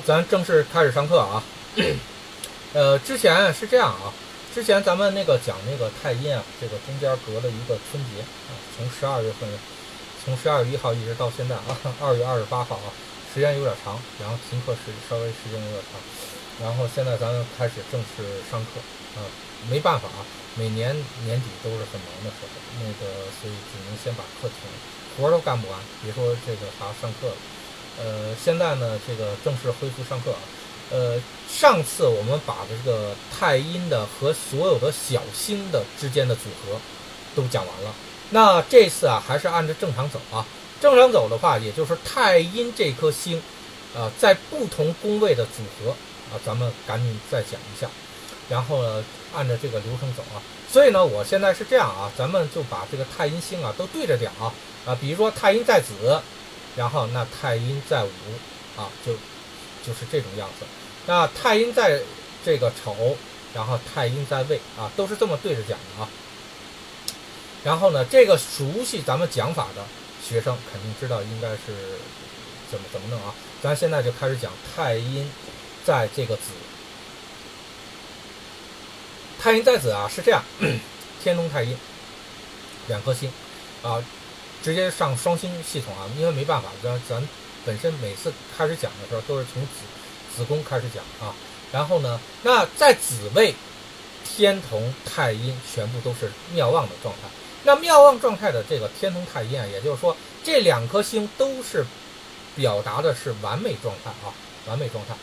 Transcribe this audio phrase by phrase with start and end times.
[0.00, 1.42] 好，咱正式开始上课啊。
[2.72, 4.08] 呃，之前是这样啊，
[4.54, 9.46] 之前咱们那个讲那个太阴啊，这个中间隔了一个春节啊，从十二月份，
[10.24, 12.88] 从十二月一号一直到现在啊， 二月二十八号啊，
[13.34, 16.00] 时间有点长，然后停课时稍微时间有点长，
[16.64, 18.80] 然后现在咱们开始正式上课
[19.20, 19.28] 啊，
[19.68, 20.24] 没办法啊，
[20.56, 20.96] 每年
[21.26, 24.64] 年底都是很忙的时候，那个所以只能先把课停，
[25.18, 27.36] 活儿都干不完，别说这个还要上课了。
[28.02, 30.38] 呃，现在呢，这个正式恢复上课啊。
[30.90, 36.80] 呃，上次我们把这个太阴的和所有的小星的之间的组合
[37.36, 37.94] 都讲完了。
[38.30, 40.44] 那这次啊，还是按照正常走啊。
[40.80, 43.40] 正常走的话，也就是太阴这颗星，
[43.94, 45.90] 啊，在不同宫位的组合
[46.32, 47.86] 啊，咱们赶紧再讲一下。
[48.48, 50.42] 然后呢，按照这个流程走啊。
[50.72, 54.52] 所以呢，我现在是这样啊，咱们就把这个太阴星啊都对着点啊
[54.86, 56.20] 啊，比如说太阴在子。
[56.76, 58.10] 然后那太阴在午，
[58.76, 59.12] 啊，就
[59.84, 60.64] 就是这种样子。
[61.06, 62.00] 那太阴在
[62.44, 63.16] 这个丑，
[63.54, 66.08] 然后太阴在未，啊，都是这么对着讲的啊。
[67.64, 69.84] 然后呢，这个熟悉咱们讲法的
[70.26, 71.58] 学生肯定知道应该是
[72.70, 73.34] 怎么怎么弄啊。
[73.62, 75.30] 咱现在就开始讲太阴
[75.84, 76.42] 在这个子，
[79.38, 80.42] 太阴在子啊，是这样，
[81.22, 81.76] 天同太阴
[82.86, 83.30] 两颗星
[83.82, 84.02] 啊。
[84.62, 87.28] 直接上双星系统啊，因为没办法，咱咱
[87.64, 89.68] 本身每次开始讲的时候都是从子
[90.36, 91.34] 子宫开始讲啊。
[91.72, 93.54] 然后呢，那在子位，
[94.24, 97.28] 天同太阴全部都是妙望的状态。
[97.64, 101.84] 那妙望状态的这个天同太阴啊，也就是说这两颗星都是
[102.56, 104.34] 表达的是完美状态啊，
[104.66, 105.14] 完美状态。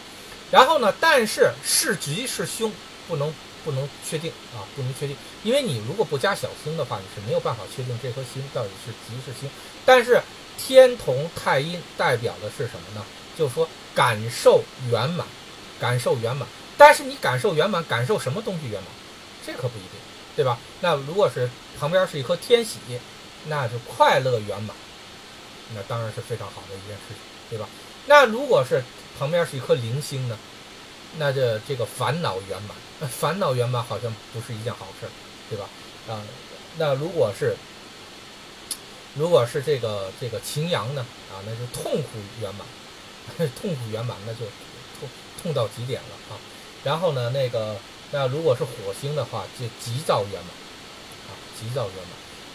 [0.51, 2.71] 然后呢，但是是吉是凶
[3.07, 3.33] 不能。
[3.67, 9.49] 不能确定啊，不能确定，因为你如果不加小星的话，你是没有办法确定这颗星到底是吉是星。
[9.83, 10.21] 但是
[10.57, 13.05] 天同太阴代表的是什么呢？
[13.37, 15.27] 就是说感受圆满，
[15.81, 16.47] 感受圆满。
[16.77, 18.89] 但是你感受圆满，感受什么东西圆满？
[19.45, 19.99] 这可不一定，
[20.33, 20.57] 对吧？
[20.79, 22.77] 那如果是旁边是一颗天喜，
[23.47, 24.73] 那就快乐圆满，
[25.75, 27.17] 那当然是非常好的一件事情，
[27.49, 27.67] 对吧？
[28.05, 28.81] 那如果是
[29.19, 30.37] 旁边是一颗零星呢？
[31.17, 35.07] 那这这个烦恼圆满，烦恼圆满好像不是一件好事，
[35.49, 35.69] 对吧？
[36.09, 36.21] 啊，
[36.77, 37.55] 那如果是
[39.15, 41.05] 如果是这个这个擎羊呢？
[41.31, 42.67] 啊，那就痛苦圆满，
[43.59, 44.39] 痛苦圆满，那就
[44.99, 45.09] 痛
[45.41, 46.37] 痛到极点了啊。
[46.83, 47.77] 然后呢，那个
[48.11, 50.49] 那如果是火星的话，就急躁圆满，
[51.27, 52.11] 啊，急躁圆满。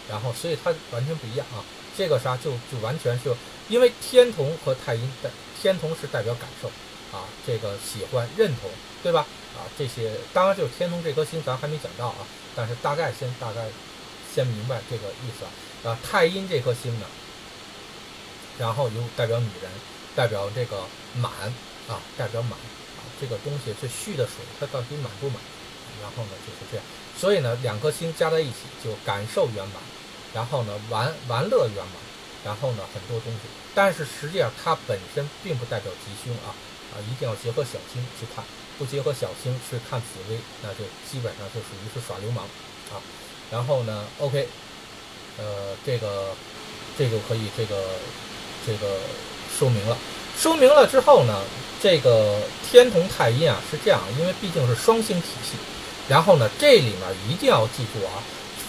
[0.08, 1.64] 然后所以它完全不一样啊。
[1.96, 3.34] 这个啥就就完全是
[3.68, 5.28] 因为天同和太阴代
[5.60, 6.70] 天同是代表感受。
[7.12, 8.70] 啊，这个喜欢认同，
[9.02, 9.26] 对吧？
[9.54, 12.26] 啊，这些当然就是天同这颗星，咱还没讲到啊。
[12.56, 13.66] 但是大概先大概
[14.34, 15.50] 先明白这个意思啊。
[15.92, 17.06] 啊，太阴这颗星呢，
[18.58, 19.70] 然后又代表女人，
[20.16, 20.80] 代表这个
[21.16, 21.30] 满
[21.88, 25.36] 啊，代表满啊，这个东西是蓄的水，它到底满不满？
[26.00, 26.84] 然后呢就是这样，
[27.18, 29.76] 所以呢两颗星加在一起就感受圆满，
[30.32, 31.94] 然后呢玩玩乐圆满，
[32.44, 33.40] 然后呢很多东西，
[33.74, 36.54] 但是实际上它本身并不代表吉凶啊。
[36.92, 38.44] 啊，一定要结合小星去看，
[38.78, 42.44] 不结合小星去看紫薇，那就基本上就属于是耍流氓
[42.92, 43.00] 啊。
[43.50, 44.47] 然后呢，OK，
[45.38, 46.34] 呃，这个
[46.98, 47.82] 这就可以这个
[48.66, 48.98] 这个
[49.58, 49.97] 说明了。
[50.38, 51.42] 说明了之后呢，
[51.82, 55.56] 这个天同太阴啊是这样，因为毕竟是双星体系。
[56.09, 58.20] 然后呢，这里面一定要记住啊，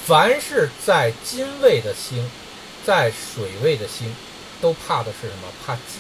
[0.06, 2.30] 凡是在金位的星，
[2.86, 4.16] 在水位的星，
[4.62, 5.48] 都怕的是什么？
[5.66, 6.00] 怕忌。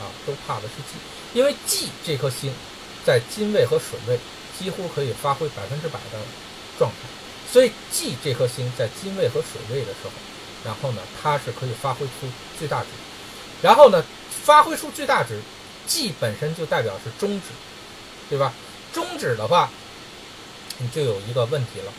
[0.00, 0.98] 啊，都怕的是忌，
[1.34, 2.50] 因为忌这颗星
[3.04, 4.18] 在金位和水位
[4.58, 6.18] 几乎可以发挥百分之百的
[6.78, 6.96] 状态，
[7.52, 10.10] 所以忌这颗星在金位和水位的时候，
[10.64, 12.12] 然后呢，它是可以发挥出
[12.58, 12.86] 最大值，
[13.60, 14.02] 然后呢，
[14.44, 15.40] 发挥出最大值，
[15.86, 17.48] 忌本身就代表是终止，
[18.30, 18.54] 对吧？
[18.92, 19.68] 终止的话，
[20.78, 21.92] 你就有一个问题了，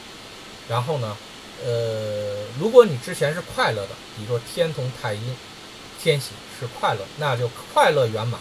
[0.70, 1.18] 然后呢，
[1.64, 5.36] 呃，如果你之前是快乐的，比如说天同太阴。
[5.98, 8.40] 天喜是快乐，那就快乐圆满，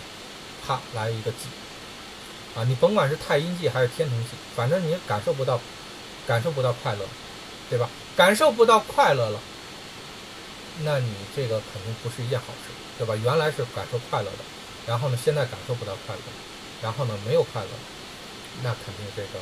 [0.67, 1.47] 啪来一个忌
[2.57, 2.65] 啊！
[2.65, 5.61] 你甭管是太阴忌还是天同忌，反正你感受不到，
[6.27, 7.05] 感受不到快乐，
[7.69, 7.89] 对吧？
[8.17, 9.39] 感受不到快乐了，
[10.85, 13.15] 那你这个肯定不是一件好事，对吧？
[13.17, 14.39] 原来是感受快乐的，
[14.87, 16.23] 然后呢，现在感受不到快乐，
[16.83, 17.69] 然后呢，没有快乐，
[18.63, 19.41] 那肯定这个，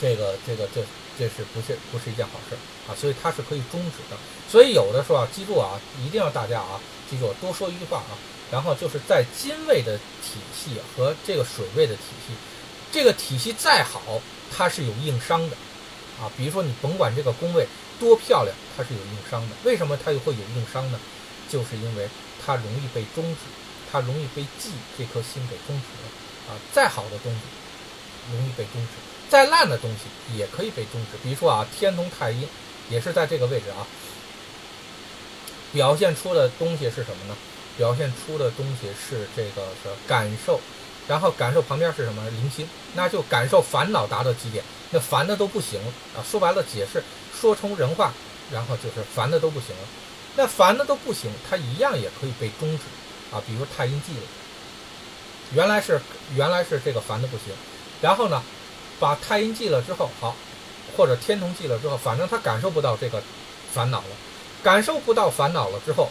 [0.00, 0.84] 这个，这个，这。
[1.18, 2.56] 这是不是不是一件好事
[2.88, 2.94] 啊？
[2.94, 4.16] 所以它是可以终止的。
[4.48, 6.80] 所以有的时候啊，记住啊，一定要大家啊，
[7.10, 8.16] 记住多说一句话啊。
[8.50, 12.34] 然后就是在金位的体系和这个水位的体系，
[12.90, 14.20] 这个体系再好，
[14.50, 15.56] 它是有硬伤的
[16.20, 16.30] 啊。
[16.36, 17.64] 比如说你甭管这个宫位
[18.00, 19.54] 多漂亮，它是有硬伤的。
[19.62, 20.98] 为什么它又会有硬伤呢？
[21.48, 22.08] 就是因为
[22.44, 23.40] 它容易被终止，
[23.92, 26.58] 它容易被忌这颗星给终止了啊。
[26.72, 27.38] 再好的东西
[28.32, 31.16] 容易被终止，再烂的东西也可以被终止。
[31.22, 32.46] 比如说啊，天同太阴
[32.90, 33.86] 也是在这个位置啊，
[35.72, 37.36] 表现出的东西是什么呢？
[37.78, 40.60] 表现出的东西是这个是感受，
[41.08, 42.22] 然后感受旁边是什么？
[42.30, 45.80] 零星，那就感受烦恼达到极点，那烦的都不行
[46.14, 46.20] 啊。
[46.28, 47.02] 说白了，解释
[47.40, 48.12] 说成人话，
[48.52, 49.82] 然后就是烦的都不行了。
[50.36, 52.84] 那烦的都不行，它一样也可以被终止
[53.34, 53.40] 啊。
[53.46, 54.22] 比如太阴忌了，
[55.54, 56.00] 原来是
[56.34, 57.46] 原来是这个烦的不行，
[58.02, 58.42] 然后呢，
[59.00, 60.36] 把太阴记了之后，好，
[60.96, 63.20] 或者天同忌了之后，反正他感受不到这个
[63.72, 64.08] 烦恼了，
[64.62, 66.08] 感受不到烦恼了之后。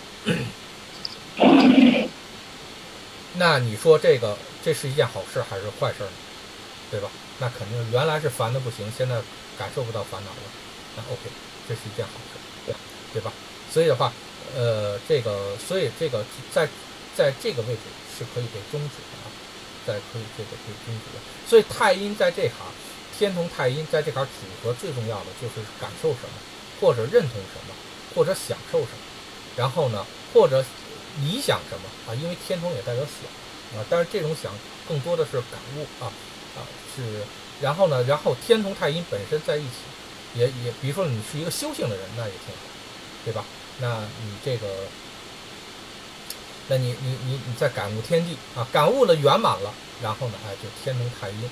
[3.36, 6.10] 那你说这个这是一件好事还是坏事呢？
[6.92, 7.10] 对吧？
[7.38, 9.16] 那肯定原来是烦的不行，现在
[9.58, 10.38] 感受不到烦恼了，
[10.98, 11.30] 那 OK，
[11.70, 12.76] 这是一件好事，对
[13.14, 13.32] 对吧？
[13.72, 14.12] 所以的话，
[14.58, 16.68] 呃，这个所以这个在
[17.16, 17.82] 在这个位置
[18.18, 18.96] 是可以被终止，
[19.86, 21.20] 在可以这个被终止的。
[21.48, 22.68] 所以太阴在这行，
[23.18, 26.36] 天同太阴在这行组合最重要的就是感受什么，
[26.80, 27.76] 或者认同什么，
[28.16, 29.04] 或者享受什么，
[29.56, 30.64] 然后呢，或者。
[31.24, 32.16] 理想什么啊？
[32.16, 34.54] 因为天同也代表想啊，但是这种想
[34.88, 36.06] 更多的是感悟啊
[36.56, 36.62] 啊
[36.96, 37.02] 是，
[37.60, 39.74] 然后呢，然后天同太阴本身在一起，
[40.36, 42.62] 也也，比如说你是一个修行的人，那也挺好，
[43.26, 43.44] 对吧？
[43.80, 44.68] 那你这个，
[46.70, 51.50] 那你你你你在感悟天地啊，感悟了圆满了，然后呢，哎，就天同太阴，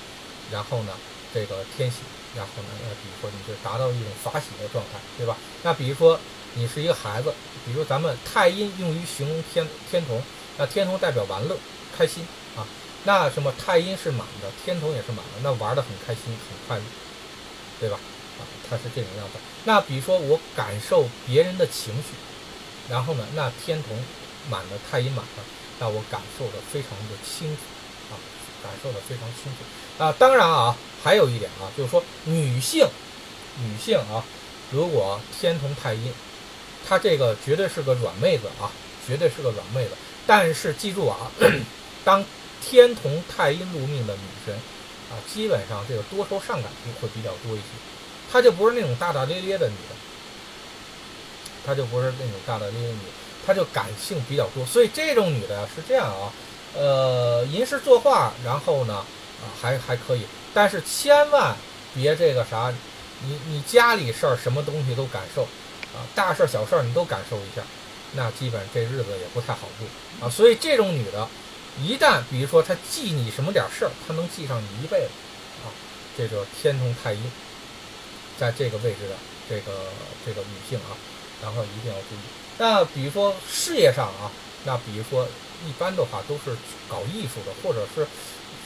[0.50, 0.92] 然后呢，
[1.34, 1.98] 这个天喜，
[2.34, 5.36] 然后呢，呃，比如说你就达到一种法喜的状态，对吧？
[5.62, 6.18] 那比如说。
[6.54, 7.32] 你是一个孩子，
[7.64, 10.20] 比如咱们太阴用于形容天天同，
[10.56, 11.54] 那天同代表玩乐、
[11.96, 12.26] 开心
[12.56, 12.66] 啊。
[13.04, 16.82] 那什么太阴是满的，天同也是满的，那玩的很开心、很快乐，
[17.78, 18.00] 对吧？
[18.40, 19.38] 啊，它是这种样子。
[19.64, 22.16] 那比如说我感受别人的情绪，
[22.88, 23.96] 然后呢，那天同
[24.50, 25.42] 满的，太阴满的，
[25.78, 27.62] 那我感受的非常的清楚
[28.10, 28.16] 啊，
[28.62, 30.14] 感受的非常清楚啊。
[30.18, 32.86] 当然啊，还有一点啊，就是说女性，
[33.62, 34.24] 女性啊，
[34.70, 36.12] 如果天同太阴。
[36.88, 38.70] 她这个绝对是个软妹子啊，
[39.06, 39.90] 绝对是个软妹子。
[40.26, 41.30] 但是记住啊，
[42.02, 42.24] 当
[42.62, 44.54] 天同太阴入命的女神
[45.10, 47.64] 啊，基本上这个多愁善感就会比较多一些。
[48.32, 49.94] 她就不是那种大大咧咧的女的，
[51.66, 53.12] 她就不是那种大大咧咧女的，
[53.48, 54.62] 她就感性比较多。
[54.66, 56.30] 所以这种女的是这样啊，
[56.76, 58.96] 呃，吟诗作画，然后呢
[59.40, 61.56] 啊还还可以，但是千万
[61.94, 62.70] 别这个啥，
[63.24, 65.48] 你你家里事儿什么东西都感受。
[65.96, 67.62] 啊，大事小事你都感受一下，
[68.12, 70.30] 那基本这日子也不太好过啊。
[70.30, 71.26] 所以这种女的，
[71.80, 75.08] 一旦比如说她记你什么点事儿，她能记上你一辈子
[75.64, 75.72] 啊。
[76.14, 77.22] 这就天同太阴，
[78.38, 79.14] 在这个位置的
[79.48, 79.72] 这个
[80.26, 80.92] 这个女性啊，
[81.42, 82.26] 然后一定要注意。
[82.58, 84.30] 那比如说事业上啊，
[84.64, 85.26] 那比如说
[85.66, 86.56] 一般的话都是
[86.88, 88.06] 搞艺术的，或者是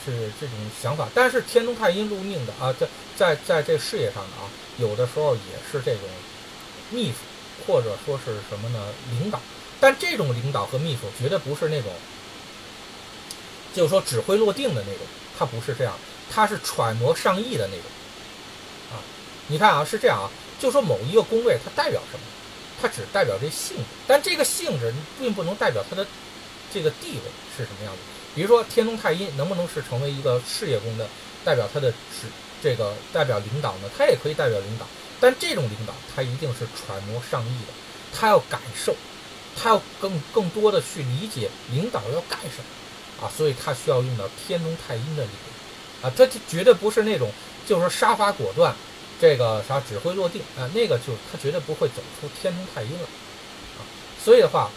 [0.05, 1.09] 是这种想法。
[1.15, 5.41] 但是天同太阴入命的啊，在在在这事业上的啊，有的时候也
[5.71, 6.03] 是这种。
[6.95, 7.15] 秘书，
[7.67, 8.79] 或者说是什么呢？
[9.13, 9.41] 领导，
[9.81, 11.91] 但这种领导和秘书绝对不是那种，
[13.73, 15.07] 就是说指挥落定的那种，
[15.39, 15.95] 他不是这样，
[16.31, 17.85] 他是揣摩上意的那种。
[18.91, 19.01] 啊，
[19.47, 20.29] 你看啊，是这样啊，
[20.61, 22.25] 就说某一个宫位它代表什么？
[22.83, 26.05] 它只代表这性质，但这个性质并不能代表它的
[26.75, 27.23] 这个地位
[27.57, 28.01] 是什么样子。
[28.35, 31.07] 比如说天龙太阴能不能是成为一个事业宫的
[31.45, 31.69] 代表？
[31.73, 32.27] 它的指
[32.61, 33.89] 这个代表领导呢？
[33.97, 34.87] 它也可以代表领导。
[35.21, 37.73] 但这种领导，他一定是揣摩上意的，
[38.13, 38.93] 他要感受，
[39.57, 45.31] 他要更更多的去理解领导要干什么，啊，所以他需要用到天龙太阴的力
[46.03, 47.31] 量，啊，他绝对不是那种
[47.69, 48.75] 就是说杀伐果断，
[49.23, 53.07] 这个啥指挥落定，啊，那个就他绝对不会走出天龙太阴了，
[53.79, 53.87] 啊，
[54.21, 54.69] 所以的话，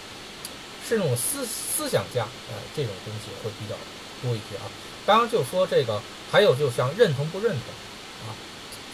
[0.88, 3.74] 是那种思思想家，呃，这种东西会比较
[4.22, 4.70] 多一些啊。
[5.04, 6.00] 当然就说这个，
[6.32, 8.38] 还有就像认同不认同啊。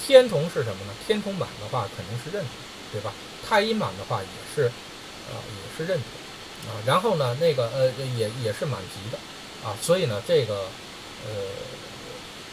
[0.01, 0.93] 天同是什么呢？
[1.05, 2.51] 天同满的话肯定是认同，
[2.93, 3.11] 对吧？
[3.45, 4.67] 太阴满的话也是，
[5.27, 9.19] 啊，也是认同，啊，然后呢，那个呃也也是满级的，
[9.67, 10.69] 啊，所以呢，这个
[11.27, 11.31] 呃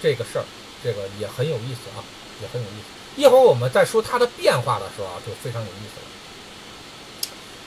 [0.02, 0.44] 这个事儿，
[0.82, 2.02] 这个也很有意思啊，
[2.40, 3.20] 也很有意思。
[3.20, 6.06] 一会儿我们在说它的变化的时候啊，就非常有意思了。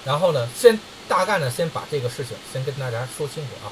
[0.06, 3.72] 然后呢，先大概呢，先把这个事情先跟大家说清楚啊。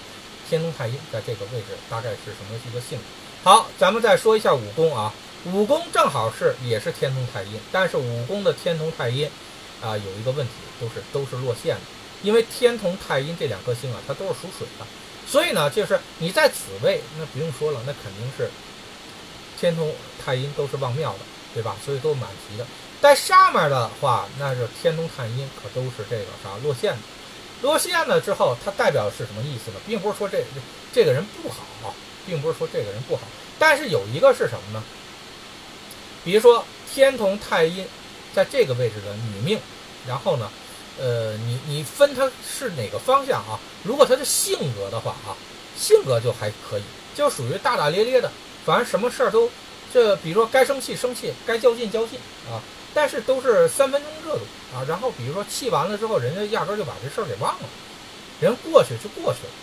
[0.50, 3.04] 天同太阴在这个位置大概是什么一个性质？
[3.44, 5.14] 好，咱们再说一下武功啊。
[5.46, 9.30] 武功正好是也是天同太阴，但是武功的天同太阴，
[9.80, 11.82] 啊，有一个问题，都是都是落线的，
[12.24, 14.86] 因为天同太阴这两颗星啊，它都是属水的，
[15.26, 18.50] 所以呢，就是你在子位，那不用说了，那肯定是
[19.60, 21.20] 天同太阴都是旺庙的，
[21.54, 21.76] 对吧？
[21.84, 22.66] 所以都满级的。
[23.02, 27.00] 在上面的话，那是天同太阴可都是这个啥落线的，
[27.62, 29.80] 落线了之后，它代表是什么意思呢？
[29.86, 30.44] 并不是说这
[30.94, 31.94] 这个人不好，
[32.26, 33.24] 并不是说这个人不好，
[33.58, 34.84] 但是有一个是什么呢？
[36.24, 36.64] 比如说
[36.94, 37.88] 天同太阴
[38.34, 39.60] 在这个位置的女命，
[40.06, 40.50] 然后呢，
[41.00, 43.58] 呃，你你分它是哪个方向啊？
[43.84, 45.32] 如果它的性格的话啊，
[45.78, 46.84] 性格就还可以，
[47.16, 48.30] 就属于大大咧咧的，
[48.70, 49.50] 反正什么事儿都
[49.92, 52.62] 这，比如说该生气生气，该较劲较劲啊，
[52.94, 54.42] 但是都是三分钟热度
[54.76, 54.86] 啊。
[54.88, 57.66] 然后比如说气完了之后，人家压根就把这事儿给忘了，
[58.40, 59.54] 人过去就过去了。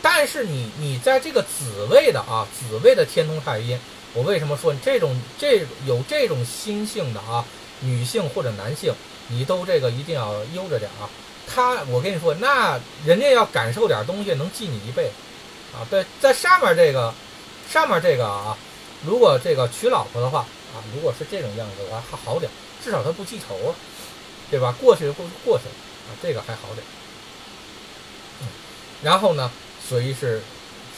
[0.00, 3.76] 但是你你在这个子位的啊，子位的天同太阴。
[4.14, 7.44] 我为什么说你这种这有这种心性的啊，
[7.80, 8.94] 女性或者男性，
[9.26, 11.10] 你都这个一定要悠着点啊。
[11.52, 15.10] 他，我跟你说，那人家要感受点东西，能记你一辈子
[15.74, 15.82] 啊。
[15.90, 17.12] 对，在上面这个，
[17.72, 18.56] 上面这个啊，
[19.02, 20.40] 如果这个娶老婆的话
[20.74, 22.50] 啊，如果是这种样子的话还好点，
[22.84, 23.74] 至少他不记仇啊，
[24.50, 24.74] 对吧？
[24.78, 25.74] 过去就过过去了
[26.06, 26.84] 啊，这个还好点。
[28.42, 28.48] 嗯，
[29.02, 29.50] 然后呢，
[29.88, 30.42] 所以是，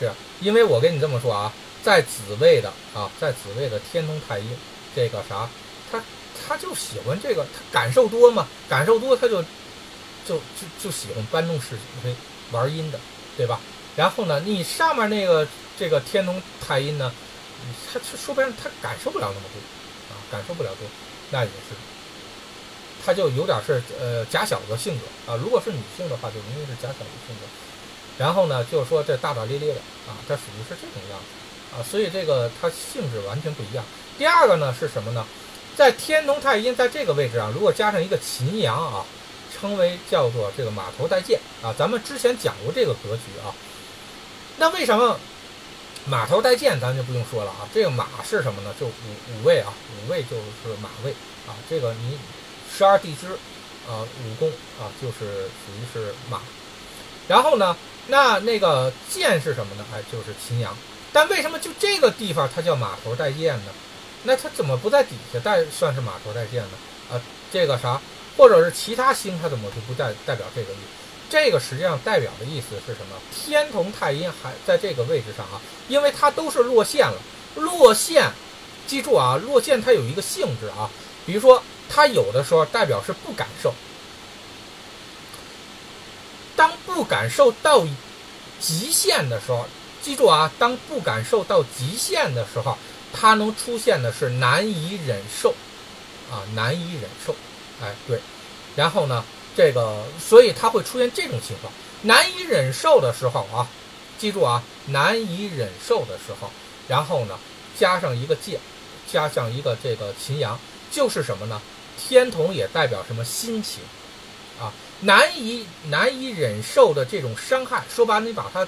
[0.00, 1.52] 是因为我跟你这么说啊。
[1.84, 4.48] 在子位的啊，在子位的天同太阴，
[4.96, 5.46] 这个啥，
[5.92, 6.02] 他
[6.34, 9.42] 他就喜欢这个，他感受多嘛，感受多他就
[10.26, 12.16] 就就就喜欢搬弄是非，
[12.52, 12.98] 玩阴的，
[13.36, 13.60] 对吧？
[13.96, 15.46] 然后呢，你上面那个
[15.78, 17.12] 这个天同太阴呢，
[17.92, 20.88] 他他说白了他感受不了那么多啊，感受不了多，
[21.30, 21.74] 那也是，
[23.04, 25.36] 他就有点是呃假小子性格啊。
[25.42, 27.46] 如果是女性的话，就容易是假小子性格。
[28.16, 31.24] 然后呢，就是说这大大咧咧的啊，他属于是这种样子。
[31.76, 33.84] 啊，所以这个它性质完全不一样。
[34.16, 35.26] 第二个呢是什么呢？
[35.76, 39.04] 在天同太阴在这个位置啊，如果加上一个秦阳啊，
[39.52, 41.74] 称为叫做这个马头带剑啊。
[41.76, 43.50] 咱们之前讲过这个格局啊。
[44.56, 45.18] 那为什么
[46.06, 46.78] 马头带剑？
[46.78, 47.68] 咱就不用说了啊。
[47.72, 48.74] 这个马是什么呢？
[48.78, 51.10] 就五五位啊，五位就是马位
[51.46, 51.56] 啊。
[51.68, 52.18] 这个你
[52.70, 53.28] 十二地支
[53.88, 56.40] 啊，五宫啊，就是属于是马。
[57.26, 57.74] 然后呢，
[58.08, 59.84] 那那个剑是什么呢？
[59.94, 60.76] 哎，就是秦阳。
[61.12, 63.72] 但为什么就这个地方它叫马头带剑呢？
[64.24, 66.70] 那它怎么不在底下带算是马头带剑呢？
[67.12, 67.20] 啊，
[67.50, 68.00] 这个啥，
[68.36, 70.76] 或者是其他星它怎么就不代代表这个意？
[71.28, 73.16] 这个实际上代表的意思是什么？
[73.34, 77.16] 天同太阴还在这个位置上啊，因为它都是落线了。
[77.56, 78.30] 落线，
[78.86, 80.90] 记住啊，落线它有一个性质啊，
[81.26, 83.72] 比如说它有的时候代表是不感受，
[86.56, 87.86] 当不感受到
[88.60, 89.66] 极限的时候。
[90.02, 92.76] 记住啊，当不感受到极限的时候，
[93.10, 95.54] 它能出现的是难以忍受，
[96.30, 97.34] 啊，难以忍受，
[97.80, 98.20] 哎，对，
[98.76, 99.24] 然后呢，
[99.56, 103.66] 这个，所以它会出现这种情况，难以忍受的时候啊，
[104.18, 106.50] 记住啊，难以忍受的时候，
[106.88, 107.38] 然后呢，
[107.78, 108.58] 加上一个戒，
[109.10, 110.58] 加上一个这个秦阳，
[110.90, 111.60] 就是什么呢？
[111.96, 113.82] 天同也代表什么心情，
[114.60, 118.66] 啊，难以难以忍受的这种伤害，说白了，你把它。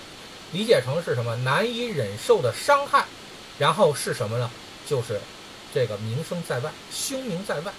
[0.52, 3.04] 理解成是什么难以忍受的伤害，
[3.58, 4.48] 然后是什么呢？
[4.88, 5.20] 就是
[5.74, 7.72] 这个名声在外，凶名在外。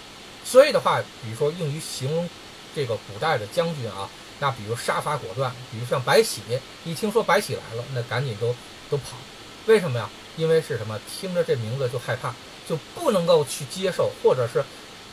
[0.44, 2.30] 所以的话，比如说用于形容
[2.78, 4.08] 这个古代的将军啊，
[4.38, 6.42] 那比如杀伐果断，比如像白起，
[6.86, 8.56] 一听说白起来了，那赶紧都
[8.88, 9.18] 都跑。
[9.66, 10.08] 为什么呀？
[10.36, 11.00] 因为是什么？
[11.12, 12.36] 听着这名字就害怕，
[12.70, 14.64] 就不能够去接受，或者是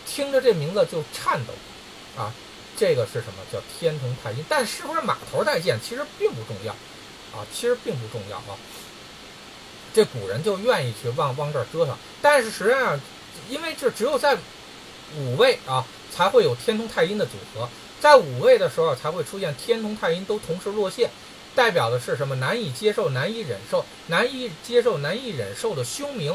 [0.05, 1.55] 听着这名字就颤抖
[2.23, 2.35] 啊。
[2.77, 4.45] 这个是什么叫天同太阴？
[4.47, 6.75] 但是不是马头带剑，其实并不重要。
[7.33, 8.59] 啊，其实并不重要啊。
[9.95, 13.01] 这古人就愿意去往往这儿折腾，但是实际上，
[13.49, 14.37] 因为这只有在
[15.17, 17.69] 五位啊，才会有天同太阴的组合，
[18.01, 21.11] 在五位的时候才会出现天同太阴都同时落陷，
[21.57, 22.37] 代表的是什么？
[22.37, 26.31] 难以接受、难以忍受、难以接受、难以忍受的凶名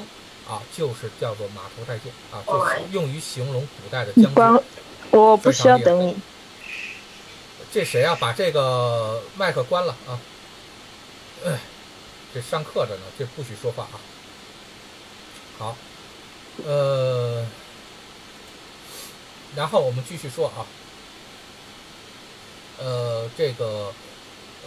[0.48, 4.64] 啊，就是叫做马头太剑啊，就是用于形容古代的将军。
[5.12, 6.18] 我不需要等你。
[7.72, 8.18] 这谁啊？
[8.20, 10.20] 把这个麦克关了啊！
[11.46, 11.60] 哎，
[12.34, 13.96] 这上课着呢，这不许说话啊。
[15.60, 15.78] 好，
[16.66, 17.46] 呃，
[19.56, 20.66] 然后我们继续说啊。
[22.82, 23.92] 呃，这个，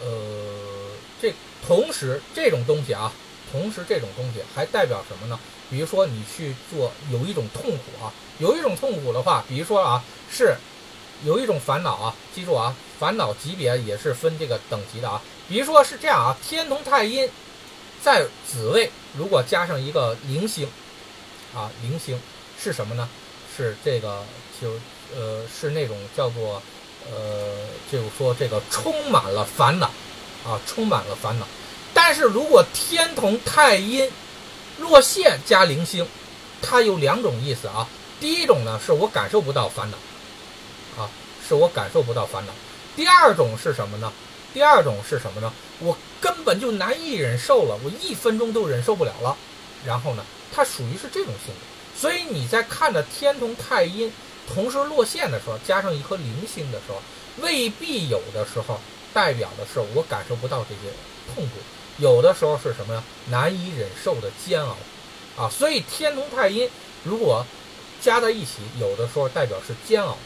[0.05, 1.33] 呃，这
[1.67, 3.11] 同时这种东西啊，
[3.51, 5.41] 同时这种东西还代表什么呢？
[5.71, 10.55] 比如说你去做有一种痛苦啊，有一种痛苦的话，比如说啊，是
[11.25, 15.23] 有一种烦恼啊，记住啊，烦恼级别也是分这个等级的啊。
[15.49, 17.27] 比如说是这样啊，天同太阴
[18.03, 20.69] 在子位，如果加上一个零星，
[21.55, 22.21] 啊，零星
[22.63, 23.09] 是什么呢？
[23.57, 24.23] 是这个
[24.63, 24.71] 就
[25.15, 26.63] 呃是那种叫做
[27.11, 27.53] 呃
[27.91, 29.91] 就是说这个充满了烦恼
[30.47, 31.47] 啊，充满了烦恼。
[31.93, 34.09] 但是如果天同太阴
[34.79, 36.07] 落陷加零星，
[36.63, 37.87] 它有两种意思啊。
[38.21, 41.11] 第一种呢是我感受不到烦恼，啊，
[41.47, 42.53] 是我感受不到烦恼。
[42.95, 44.13] 第二种是什么呢？
[44.55, 45.53] 第二种是什么呢？
[45.81, 49.37] 我根本就难以忍受了，我一分钟都忍受不了了。
[49.85, 52.01] 然后呢，它属于是这种性质。
[52.01, 54.13] 所以你在看着天同太阴
[54.47, 57.03] 同时落线的时候，加上一颗零星的时候，
[57.43, 58.81] 未必有的时候
[59.13, 60.93] 代表的是我感受不到这些
[61.35, 61.53] 痛苦，
[61.99, 63.03] 有的时候是什么呀？
[63.29, 64.77] 难以忍受的煎熬
[65.37, 65.49] 啊！
[65.51, 66.69] 所以天同太阴
[67.05, 67.45] 如果
[68.01, 70.17] 加在一起，有的时候代表是煎熬，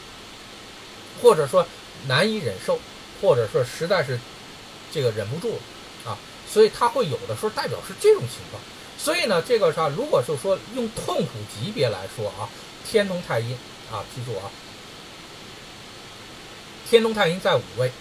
[1.21, 1.65] 或者说
[2.07, 2.79] 难以忍受。
[3.19, 4.19] 或者说实在是
[4.93, 6.15] 这个忍不住了啊，
[6.47, 8.61] 所以他会有的时候代表是这种情况。
[8.95, 12.47] 所以呢，这个啥，如果就说用痛苦级别来说啊，
[12.87, 13.57] 天同太阴
[13.91, 14.51] 啊，记住啊，
[16.89, 17.91] 天同太阴在五位，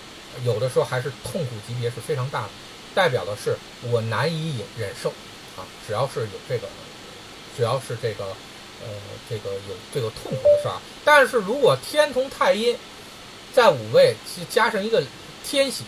[0.45, 2.51] 有的时候还是痛苦级别是非常大的，
[2.95, 5.11] 代表的是我难以忍忍受
[5.57, 5.67] 啊。
[5.87, 6.69] 只要是有这个，
[7.57, 8.25] 只要是这个
[8.83, 8.89] 呃
[9.29, 12.77] 这个有这个痛苦的事儿，但是如果天同太阴。
[13.55, 14.15] 在五位，
[14.51, 15.03] 加上一个
[15.43, 15.83] 天喜，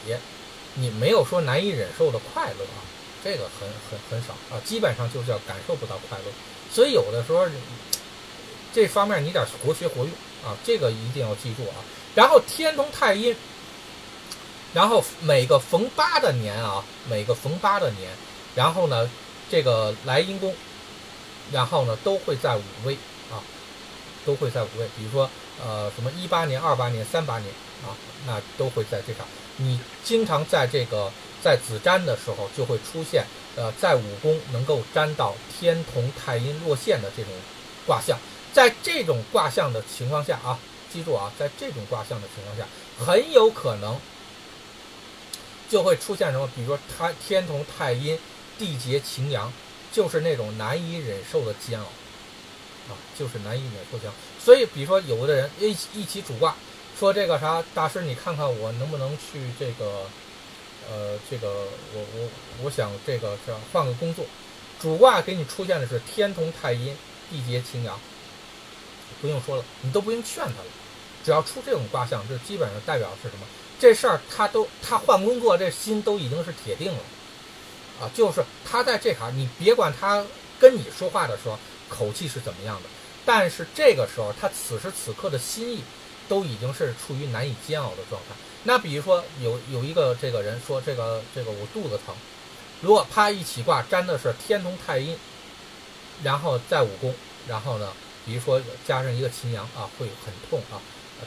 [0.73, 2.81] 你没有说难以忍受的快乐啊，
[3.23, 6.25] 这个很很很少啊，基本上就是要感受不到快乐。
[6.73, 7.45] 所以有的时候
[8.79, 10.11] 这方面你得活学活用
[10.45, 11.83] 啊，这个一定要记住啊。
[12.15, 13.35] 然后天同太阴，
[14.73, 18.09] 然后每个逢八的年啊，每个逢八的年，
[18.55, 19.11] 然后呢，
[19.51, 20.55] 这个来阴宫，
[21.51, 22.95] 然后呢都会在五位
[23.33, 23.43] 啊，
[24.25, 25.29] 都会在五位，比如说。
[25.61, 27.91] 呃，什么一八年、二八年、三八年啊，
[28.29, 29.27] 那都会在这场。
[29.57, 31.11] 你经常在这个
[31.43, 33.25] 在子占的时候，就会出现
[33.57, 37.33] 呃，在五宫能够占到天同太阴落陷的这种
[37.85, 38.17] 卦象。
[38.53, 40.59] 在这种卦象的情况下啊，
[40.93, 42.67] 记住啊，在这种卦象的情况下，
[42.99, 43.99] 很有可能
[45.69, 46.49] 就会出现什么？
[46.57, 48.19] 比如说，他天同太阴
[48.59, 49.53] 地劫擎阳，
[49.93, 51.87] 就是那种难以忍受的煎熬
[52.89, 54.15] 啊，就是难以忍受煎熬。
[54.43, 56.57] 所以，比如说，有的人一一起主卦，
[56.99, 60.07] 说这个啥大师，你看看我能不能去这个，
[60.91, 61.49] 呃，这个
[61.95, 62.29] 我我
[62.63, 64.25] 我想这个是换个工作，
[64.81, 66.97] 主卦给你出现的是天同太阴，
[67.31, 68.01] 地劫擎阳，
[69.21, 70.67] 不用说了，你都不用劝他了，
[71.25, 73.47] 只要出这种卦象，这基本上代表是什么？
[73.81, 77.01] 这事儿他都他换工作，这心都已经是铁定了，
[78.01, 80.25] 啊，就是他在这行，你别管他
[80.59, 82.89] 跟你说话的时候口气是怎么样的。
[83.25, 85.83] 但是这个时候，他此时此刻的心意，
[86.29, 88.35] 都已经是处于难以煎熬的状态。
[88.65, 92.15] 那比如说，有有一个这个人说，这个这个我肚子疼，
[92.81, 95.17] 如果啪一起卦沾的是天同太阴，
[96.25, 97.15] 然后在五宫，
[97.47, 97.93] 然后呢，
[98.29, 100.77] 比如说加上一个擎羊啊，会很痛啊，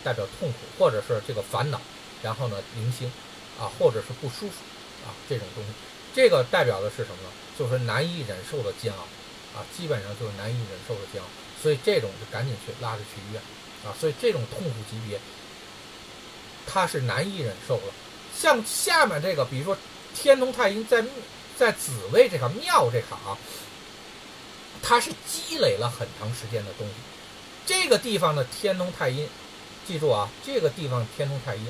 [0.03, 1.81] 代表痛苦，或者是这个烦恼，
[2.21, 3.11] 然后呢，零星
[3.59, 4.61] 啊，或者是不舒服
[5.03, 5.69] 啊，这种东西，
[6.13, 7.29] 这个代表的是什么呢？
[7.57, 8.99] 就是难以忍受的煎熬
[9.57, 11.27] 啊，基本上就是难以忍受的煎熬。
[11.59, 13.41] 所以这种就赶紧去拉着去医院，
[13.83, 15.19] 啊，所以这种痛苦级别，
[16.67, 17.93] 他是难以忍受了。
[18.37, 19.75] 像下面这个，比如说
[20.15, 21.03] 天同太阴在
[21.57, 23.37] 在子位这个庙这行啊，
[24.81, 26.93] 它是积累了很长时间的东西。
[27.65, 29.27] 这个地方的天龙太阴，
[29.87, 31.67] 记住啊，这个地方天龙太阴，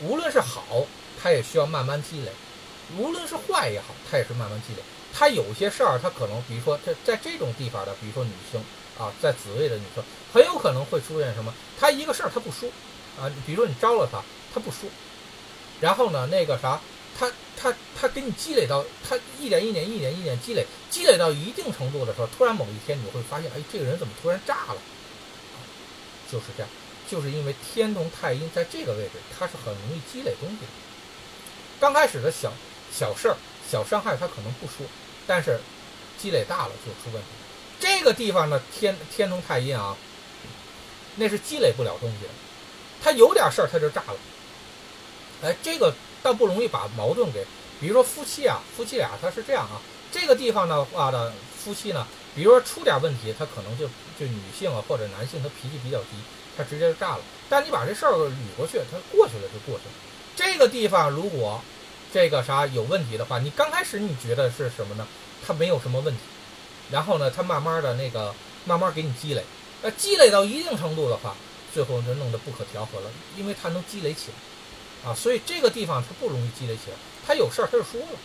[0.00, 0.86] 无论是好，
[1.22, 2.30] 它也需要慢慢积累；
[2.96, 4.82] 无论是坏也好，它也是慢慢积累。
[5.12, 8.62] 它有些事儿，它可能，比如说在在这种地方的，比如说女性。
[8.96, 11.52] 啊，在子位的女生很有可能会出现什么？
[11.80, 12.68] 她一个事儿她不说，
[13.20, 14.22] 啊，比如说你招了她，
[14.54, 14.88] 她不说，
[15.80, 16.80] 然后呢，那个啥，
[17.18, 24.76] 他他他给你积累到，他一点一点一点一点积累，积累到一定程度的时候，突然某一天你会发现，哎，这个人怎么突然炸了？
[26.30, 26.68] 就是这样，
[27.08, 30.72] 就是因为天同太阴在这个位置，它是很容易积累东西的。
[31.78, 32.52] 刚开始的小
[32.92, 33.36] 小事儿、
[33.70, 34.86] 小伤害，他可能不说，
[35.26, 35.60] 但是
[36.18, 37.28] 积累大了就出问题。
[37.78, 39.96] 这个地方呢，天天同太阴啊，
[41.16, 42.30] 那是积累不了东西的，
[43.02, 44.16] 他有点事儿他就炸了。
[45.42, 47.44] 哎，这个倒不容易把矛盾给，
[47.78, 49.76] 比如说夫妻啊，夫妻俩他是这样啊，
[50.10, 51.30] 这个地方的话的
[51.62, 53.86] 夫妻呢，比如说出点问题，他可能就
[54.18, 56.16] 就女性啊或者男性他脾气比较急，
[56.56, 57.20] 他直接就炸了。
[57.50, 59.92] 但你把这事儿捋过去，他过去了就过去了。
[60.34, 61.60] 这个地方如果
[62.10, 65.06] 这个啥有问题的话，你刚开始你觉得是什么呢？
[65.46, 66.20] 他没有什么问题。
[66.90, 68.34] 然后呢，他慢慢的那个
[68.64, 69.44] 慢慢给你积累，
[69.82, 71.34] 呃，积累到一定程度的话，
[71.74, 74.34] 最后就弄得不可调和了，因为它能积累起来，
[75.04, 76.96] 啊，所以这个地方它不容易积累起来。
[77.26, 78.18] 它有事儿它就说了，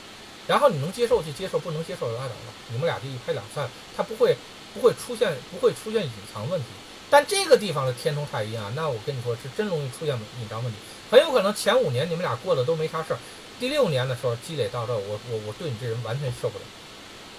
[0.47, 4.35] 然后你能接受就接受，不能接受拉倒了，你们俩就一拍两散，它不会
[4.73, 6.67] 不会出现不会出现隐藏问题。
[7.09, 10.77] 但这个地方的天同太阴啊，那我跟你说是真容易出现隐藏问题，
[11.09, 13.19] 很有可能前五年你们俩过得都没啥事儿，
[13.59, 16.63] 第六年的时候积累到这，我我我对你这人完全受不了。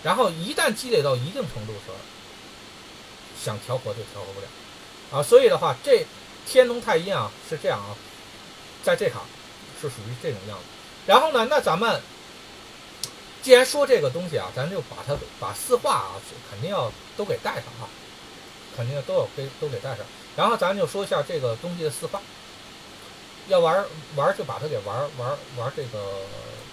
[0.03, 1.95] 然后一旦积累到一定程度的时候，
[3.39, 6.05] 想调和就调和不了，啊，所以的话，这
[6.47, 7.95] 天同太阴啊是这样啊，
[8.83, 9.21] 在这行
[9.81, 10.65] 是属于这种样子。
[11.07, 12.01] 然后呢，那咱们
[13.43, 16.13] 既然说这个东西啊，咱就把它把四化啊，
[16.51, 17.89] 肯定要都给带上啊，
[18.77, 20.05] 肯定都要给都给带上。
[20.37, 22.21] 然后咱就说一下这个东西的四化，
[23.49, 23.85] 要玩
[24.17, 25.89] 玩就把它给玩玩玩这个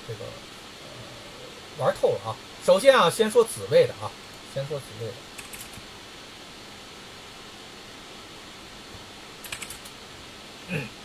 [0.07, 0.25] 这个
[0.81, 2.35] 呃玩透了啊。
[2.65, 4.11] 首先啊，先说子位的啊，
[4.53, 5.13] 先说子位的。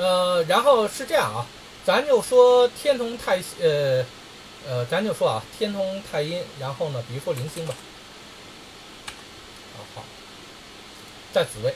[0.00, 1.44] 呃，然后是这样啊，
[1.84, 4.02] 咱就说天同太呃
[4.66, 7.74] 呃，咱就说啊，天同太阴，然后呢，比如说零星吧，
[9.76, 10.02] 啊好，
[11.34, 11.74] 在紫位，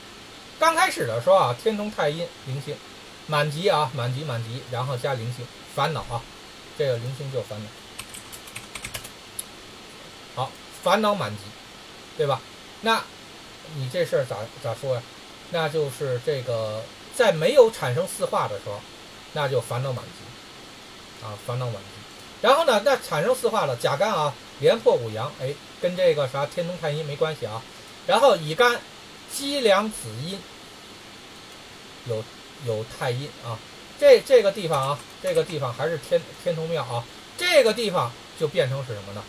[0.58, 2.74] 刚开始的时候啊，天同太阴零星，
[3.26, 6.22] 满级啊，满级满级，然后加零星，烦恼啊，
[6.78, 7.68] 这个零星就烦恼，
[10.34, 10.50] 好，
[10.82, 11.42] 烦恼满级，
[12.16, 12.40] 对吧？
[12.80, 13.04] 那
[13.76, 15.02] 你这事儿咋咋说呀？
[15.50, 16.82] 那就是这个。
[17.16, 18.80] 在没有产生四化的时候，
[19.32, 21.80] 那就烦恼满级，啊，烦恼满级。
[22.42, 27.62] 然后呢，那产生四化了，甲干啊，连破五阳，哎，跟这个啥天同太阴没关系啊。
[28.06, 28.80] 然后乙干，
[29.32, 30.38] 积两子阴，
[32.06, 32.22] 有
[32.66, 33.58] 有太阴啊。
[33.98, 37.04] 这这个地方啊，这个地方还是天天同庙啊。
[37.38, 39.22] 这个地方就变成是什么呢？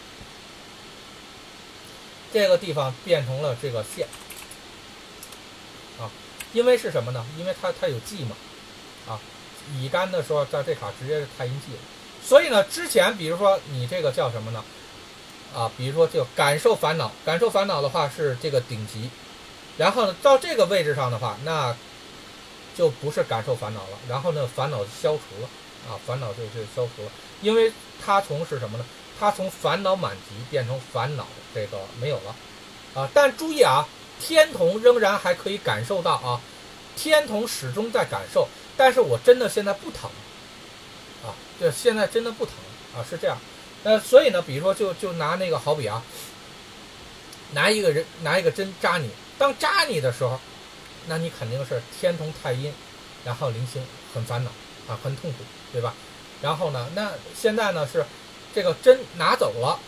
[2.34, 4.08] 这个地方变成了这个线。
[6.56, 7.26] 因为是什么呢？
[7.38, 8.34] 因为它它有忌嘛，
[9.10, 9.20] 啊，
[9.78, 11.80] 乙肝的时候在这卡直接是太阴忌了，
[12.24, 14.64] 所以呢，之前比如说你这个叫什么呢？
[15.54, 19.10] 啊，比如说就感受烦恼，感受烦恼的话是这个顶级，
[19.78, 21.76] 然后呢到这个位置上的话，那
[22.74, 25.50] 就不是感受烦恼了，然后呢烦恼消除了，
[25.90, 27.70] 啊，烦恼就就消除了，因为
[28.06, 28.86] 它从是什么呢？
[29.20, 32.36] 它从烦恼满级变成烦恼这个没有了，
[32.94, 33.86] 啊，但注意啊。
[34.20, 36.40] 天同仍然还可以感受到啊，
[36.96, 38.48] 天同始终在感受，
[38.78, 40.10] 但是我真的现在不疼，
[41.24, 42.54] 啊，这现在真的不疼
[42.96, 43.38] 啊，是这样，
[43.84, 46.02] 呃，所以呢，比如说就就拿那个好比啊，
[47.52, 50.40] 拿一个人拿一个针扎你，当扎你的时候，
[51.08, 52.74] 那你肯定是天同太阴，
[53.24, 54.52] 然后零星很烦恼
[54.88, 55.40] 啊，很痛苦，
[55.72, 55.94] 对吧？
[56.42, 58.06] 然后呢，那现在呢是
[58.54, 59.80] 这个针拿走了，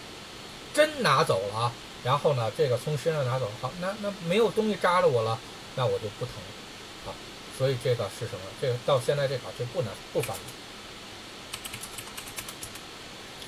[0.74, 1.72] 针拿走了啊。
[2.08, 5.38] 然后呢，这个从身上拿走，好，那那没有东西扎着我了，
[5.76, 7.14] 那我就不疼了，好，
[7.58, 8.40] 所以这个是什么？
[8.62, 10.44] 这个到现在这卡就不能不烦了。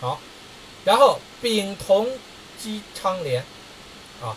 [0.02, 0.20] 好，
[0.84, 2.06] 然后丙同
[2.58, 3.46] 积昌连，
[4.22, 4.36] 啊，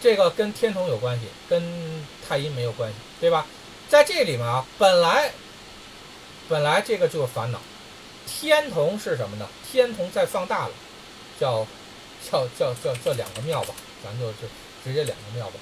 [0.00, 3.46] 这个跟天同有关系，跟太阴没有关系，对吧？
[3.88, 5.32] 在这里面啊，本来
[6.48, 7.60] 本来这个就是烦恼，
[8.28, 9.48] 天同是什么呢？
[9.68, 10.74] 天同在放大了，
[11.40, 11.66] 叫。
[12.30, 14.48] 叫叫叫叫两个庙吧，咱就就
[14.84, 15.54] 直接两个庙吧，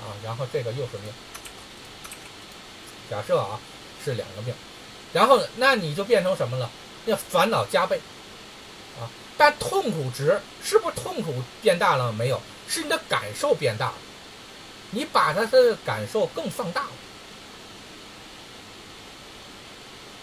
[0.00, 1.12] 啊，然后这个又是庙，
[3.10, 3.60] 假设啊
[4.02, 4.54] 是两个庙，
[5.12, 6.70] 然后那你就变成什么了？
[7.04, 8.00] 要烦恼加倍，
[8.98, 9.04] 啊，
[9.36, 12.10] 但痛苦值是不是痛苦变大了？
[12.12, 13.94] 没有，是你的感受变大了，
[14.90, 16.90] 你把它的感受更放大了，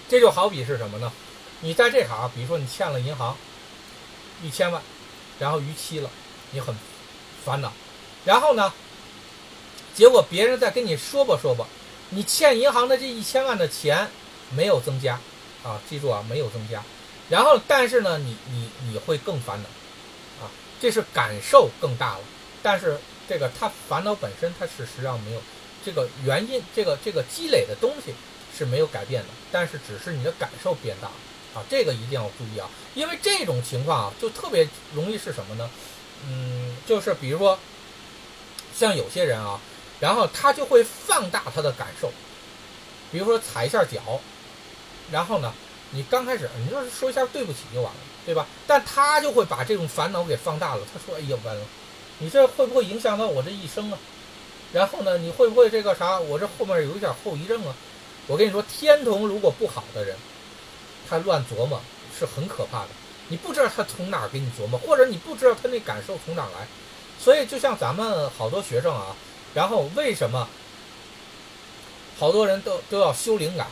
[0.09, 1.11] 这就好比是什么呢？
[1.61, 3.37] 你在这行，比如说你欠了银行
[4.41, 4.81] 一千万。
[5.39, 6.09] 然后逾期了，
[6.51, 6.75] 你很
[7.43, 7.71] 烦恼。
[8.25, 8.73] 然后呢，
[9.93, 11.67] 结果别人再跟你说吧说吧，
[12.09, 14.09] 你欠银行的这一千万的钱
[14.55, 15.19] 没有增加
[15.63, 16.81] 啊，记住啊，没有增加。
[17.29, 19.67] 然后但是呢，你你你会更烦恼
[20.45, 22.21] 啊，这是感受更大了。
[22.61, 25.41] 但是这个他烦恼本身他是实际上没有
[25.83, 28.13] 这个原因，这个这个积累的东西
[28.57, 31.13] 是没有改变的，但是只是你的感受变大了。
[31.53, 35.69] 啊，这个一定要注意啊，因为这种情况啊，就特别容易是什么呢？
[36.25, 37.59] 嗯，就是比如说，
[38.75, 39.59] 像有些人啊，
[39.99, 42.11] 然后他就会放大他的感受，
[43.11, 44.19] 比如说踩一下脚，
[45.11, 45.53] 然后呢，
[45.91, 48.47] 你刚开始你就是说一下对不起就完了，对吧？
[48.65, 50.81] 但他就会把这种烦恼给放大了。
[50.91, 51.61] 他说：“哎呀，完了，
[52.19, 53.99] 你这会不会影响到我这一生啊？
[54.71, 56.19] 然后呢，你会不会这个啥？
[56.19, 57.75] 我这后面有一点后遗症啊？
[58.27, 60.15] 我跟你说，天同如果不好的人。”
[61.09, 61.81] 他乱琢磨
[62.17, 62.89] 是很可怕的，
[63.29, 66.67] 你不知道他从哪儿给你琢磨，或者你不知道他那感受从哪儿来，
[67.19, 69.15] 所以就像咱们好多学生啊，
[69.53, 70.47] 然后为什么
[72.17, 73.67] 好多人都都要修灵感？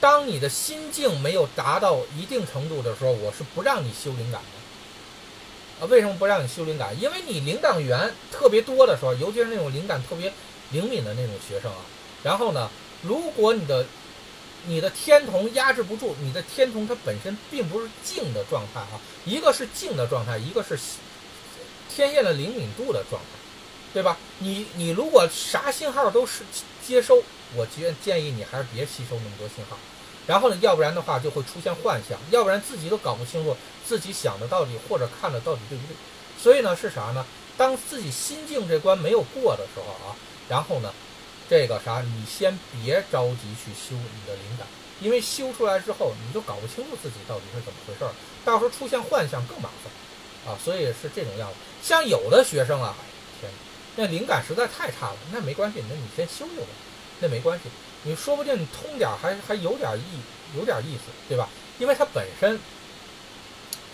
[0.00, 5.84] 当你的心境没有达到一定程度的时候，我是不让你修灵感的。
[5.84, 6.94] 啊，为什么不让你修灵感？
[7.00, 10.32] 因为你灵感源特别多的时候，尤其是那种灵感特别
[10.70, 11.78] 灵敏的那种学生啊，
[12.22, 12.68] 然后呢，
[13.02, 13.86] 如果你的
[14.66, 20.78] 你的天同压制不住，你的天同它本身并不是静的状态啊，一个是静的状态，一个是
[21.88, 23.28] 天线的灵敏度的状态，
[23.92, 24.16] 对吧？
[24.38, 26.42] 你你如果啥信号都是
[26.86, 27.22] 接收，
[27.54, 29.78] 我建建议你还是别吸收那么多信号。
[30.26, 33.54] 然后呢，要不然的话就会出现幻象，要不然自己都搞不清楚
[33.86, 35.94] 自己想的到底或者看的到底对不对。
[36.42, 37.24] 所以呢，是啥呢？
[37.56, 40.16] 当自己心境这关没有过的时候啊，
[40.48, 40.92] 然后呢，
[41.48, 44.66] 这个啥，你先别着急去修你的灵感，
[45.00, 48.10] 因为修出来之后，你就搞不清楚自己到底是怎么回事儿，
[48.44, 50.58] 到时候出现幻象更麻烦啊。
[50.64, 51.56] 所以是这种样子。
[51.82, 52.96] 像有的学生啊，
[53.40, 53.52] 天，
[53.96, 56.68] 那灵感实在太差了，那没关系，那你先修修吧，
[57.20, 57.64] 那没关系。
[58.04, 60.20] 你说不定你通点还还有点意
[60.56, 61.48] 有点意思，对吧？
[61.78, 62.58] 因为它本身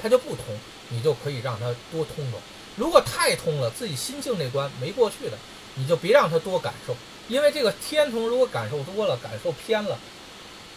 [0.00, 0.44] 它就不通，
[0.88, 2.40] 你就可以让它多通通。
[2.76, 5.36] 如果太通了，自己心境那关没过去的，
[5.74, 6.94] 你就别让它多感受。
[7.30, 9.98] 因为这个天同如果感受多了，感受偏了，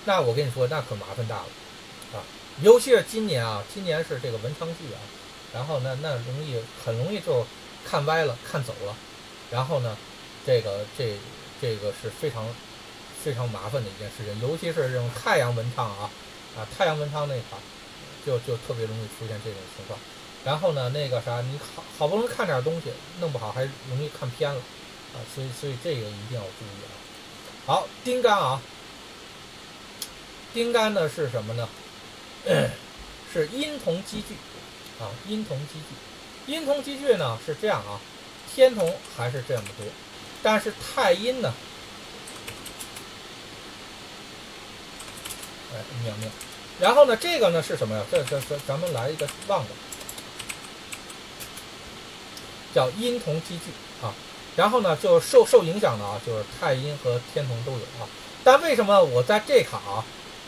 [0.06, 1.48] 那我跟你说，那可麻烦大了
[2.14, 2.24] 啊！
[2.62, 5.02] 尤其是今年啊，今年是这个文昌剧啊，
[5.54, 7.46] 然后那那容易很容易就
[7.84, 8.96] 看歪了，看走了，
[9.52, 9.98] 然后呢，
[10.46, 11.18] 这个这
[11.60, 12.46] 这个是非常。
[13.24, 16.12] 非常麻烦的一件事情，尤其是这种太阳文昌啊，
[16.58, 17.58] 啊，太阳文昌那块，
[18.26, 19.98] 就就特别容易出现这种情况。
[20.44, 24.62] 然后呢，那个啥，你好好不容易看点东西，弄不好还容易看偏了，
[25.14, 26.92] 啊，所以所以这个一定要注意啊。
[27.66, 28.62] 好，丁干啊，
[30.54, 31.70] 丁干呢是什么呢？
[33.32, 34.36] 是阴同积聚
[35.00, 38.00] 啊，阴同积聚，阴同积聚呢是这样啊，
[38.54, 39.86] 天同还是这么多，
[40.44, 41.54] 但是太阴呢？
[45.74, 46.30] 哎，妙妙。
[46.80, 48.04] 然后呢，这个呢是什么呀？
[48.12, 49.70] 这这这，咱们来一个旺的，
[52.76, 53.66] 叫阴同积聚。
[54.56, 58.08] 然后呢，就受受影响的啊，就是太阴和天同都有啊。
[58.44, 60.06] 但为什么我在这卡啊，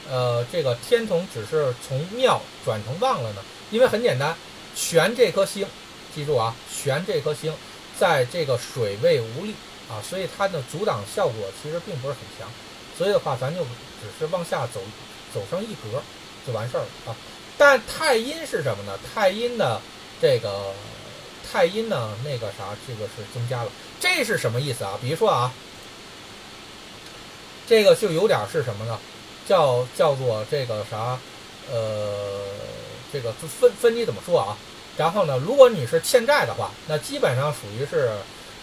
[0.10, 3.42] 呃，这个天同只是从妙转成旺了呢？
[3.72, 4.36] 因为很简单，
[4.76, 5.68] 玄这颗星，
[6.14, 7.54] 记住啊，玄这颗星
[8.00, 9.56] 在这个水位无力
[9.90, 12.50] 啊，所以它的阻挡效果其实并不是很强。
[12.98, 14.80] 所以的话，咱就只是往下走。
[15.34, 16.02] 走上一格
[16.48, 17.16] 就完事儿了啊！
[17.58, 18.98] 但太阴是什么呢？
[19.14, 19.82] 太阴的
[20.22, 20.72] 这个
[21.52, 23.72] 太阴呢，那个啥，这个是增加了。
[24.00, 24.98] 这是什么意思啊？
[25.02, 25.52] 比如说啊，
[27.68, 29.00] 这个就有点是什么呢？
[29.48, 31.18] 叫叫做这个啥？
[31.72, 32.42] 呃，
[33.12, 34.58] 这个分分你怎么说啊？
[34.98, 38.12] 然后呢，如果你是欠债的话，那基本上属于是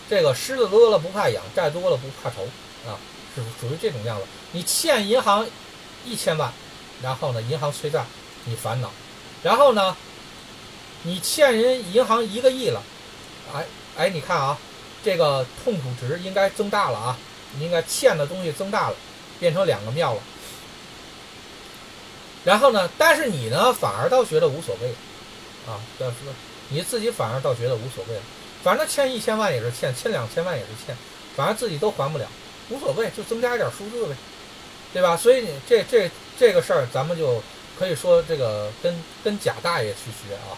[0.09, 2.43] 这个虱子多了不怕痒，债多了不怕愁
[2.89, 2.99] 啊，
[3.35, 4.25] 是属于这种样子。
[4.53, 5.47] 你欠银行
[6.05, 6.53] 一千万。
[7.03, 8.05] 然后呢，银行催债，
[8.45, 8.87] 你烦恼；
[9.43, 9.97] 然后呢，
[11.03, 12.83] 你欠人银行一个亿了，
[13.55, 13.65] 哎
[13.97, 14.57] 哎，你看啊，
[15.05, 17.19] 这个痛苦值应该增大了啊，
[17.59, 18.97] 你应该欠的东西增大了，
[19.39, 20.21] 变成两个庙了。
[22.45, 24.89] 然后呢，但是你呢，反而倒觉得无所谓，
[25.67, 26.17] 啊，要说
[26.69, 28.23] 你自己反而倒觉得无所谓了，
[28.63, 30.97] 反正欠一千万也是欠，欠两千万也是欠，
[31.37, 32.27] 反正自己都还不了，
[32.71, 34.15] 无所谓，就增加一点数字呗。
[34.93, 35.17] 对吧？
[35.17, 37.43] 所以这这这个事儿，咱们就
[37.79, 40.53] 可以说这个跟跟贾大爷去学啊，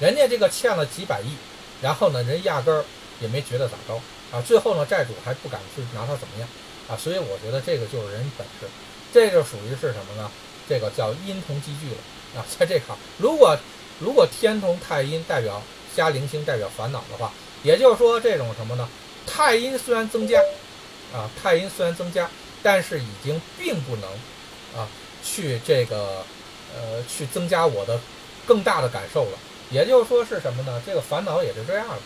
[0.00, 1.36] 人家这个欠了几百亿，
[1.80, 2.84] 然后呢，人压根儿
[3.20, 3.94] 也没觉得咋着
[4.32, 6.48] 啊，最后呢，债主还不敢去拿他怎么样
[6.88, 8.66] 啊，所以我觉得这个就是人本事，
[9.12, 10.30] 这就属于是什么呢？
[10.68, 13.56] 这个叫阴同积聚了啊，在这块儿，如果
[13.98, 15.62] 如果天同太阴代表
[15.94, 17.32] 加零星代表烦恼的话，
[17.62, 18.88] 也就是说这种什么呢？
[19.26, 20.40] 太阴虽然增加
[21.12, 22.28] 啊，太阴虽然增加。
[22.62, 24.10] 但是已经并不能，
[24.78, 24.86] 啊，
[25.24, 26.22] 去这个，
[26.74, 27.98] 呃，去增加我的
[28.46, 29.38] 更大的感受了。
[29.70, 30.82] 也就是说是什么呢？
[30.84, 31.98] 这个烦恼也就这样了，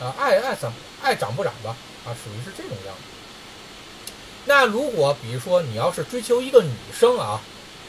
[0.00, 0.70] 啊，爱爱怎
[1.02, 4.12] 爱长不长吧，啊，属于是这种样子。
[4.46, 7.40] 那如果比如说你要是追求一个女生啊，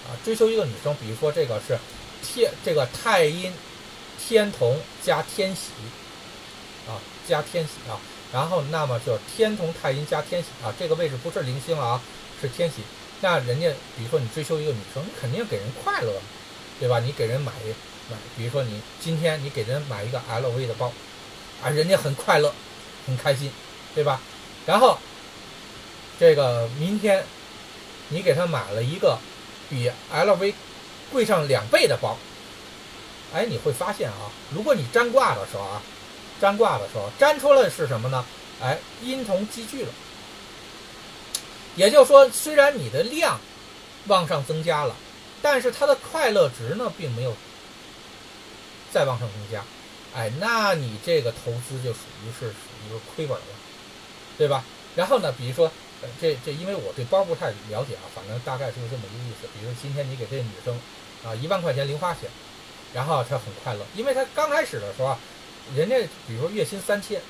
[0.05, 1.77] 啊，追求一个女生，比如说这个是
[2.21, 3.53] 天这个太阴
[4.19, 5.71] 天同加天喜，
[6.87, 7.99] 啊，加天喜啊。
[8.33, 12.01] 然后，那么就天同太阴加天喜啊，这个位置不是零星啊，
[12.39, 12.77] 是天喜。
[13.19, 16.13] 那人家，比如说你追求一个女生，你肯定给人快乐，
[16.79, 17.01] 对吧？
[17.01, 17.51] 你给人买
[18.37, 20.91] 比如说你今天你给人买一个 LV 的包，
[21.63, 22.53] 啊，人家很快乐，
[23.05, 23.51] 很开心，
[23.93, 24.19] 对吧？
[24.65, 24.97] 然后
[26.19, 27.23] 这个明天
[28.09, 29.17] 你给他买了一个
[29.69, 30.53] 比 LV
[31.11, 32.17] 贵上两倍的包，
[33.33, 35.81] 哎，你会发现啊，如果你占卦的时候啊。
[36.41, 38.25] 占卦的时候，占出来是什么呢？
[38.59, 39.89] 哎，阴同积聚了，
[41.75, 43.39] 也就是说，虽然你的量
[44.07, 44.95] 往上增加了，
[45.39, 47.37] 但是它的快乐值呢，并没有
[48.91, 49.63] 再往上增加。
[50.13, 53.45] 哎，那你这个投资就属于是属于亏本了，
[54.37, 54.63] 对吧？
[54.95, 55.71] 然后呢，比如说，
[56.19, 59.47] 这这，因为我对包不太了解啊，反正大概就是这么一个意思。
[59.53, 60.77] 比如今天你给这女生
[61.25, 62.29] 啊一万块钱零花钱，
[62.93, 65.17] 然后她很快乐，因为她刚开始的时候。
[65.75, 65.95] 人家
[66.27, 67.21] 比如说月薪三千，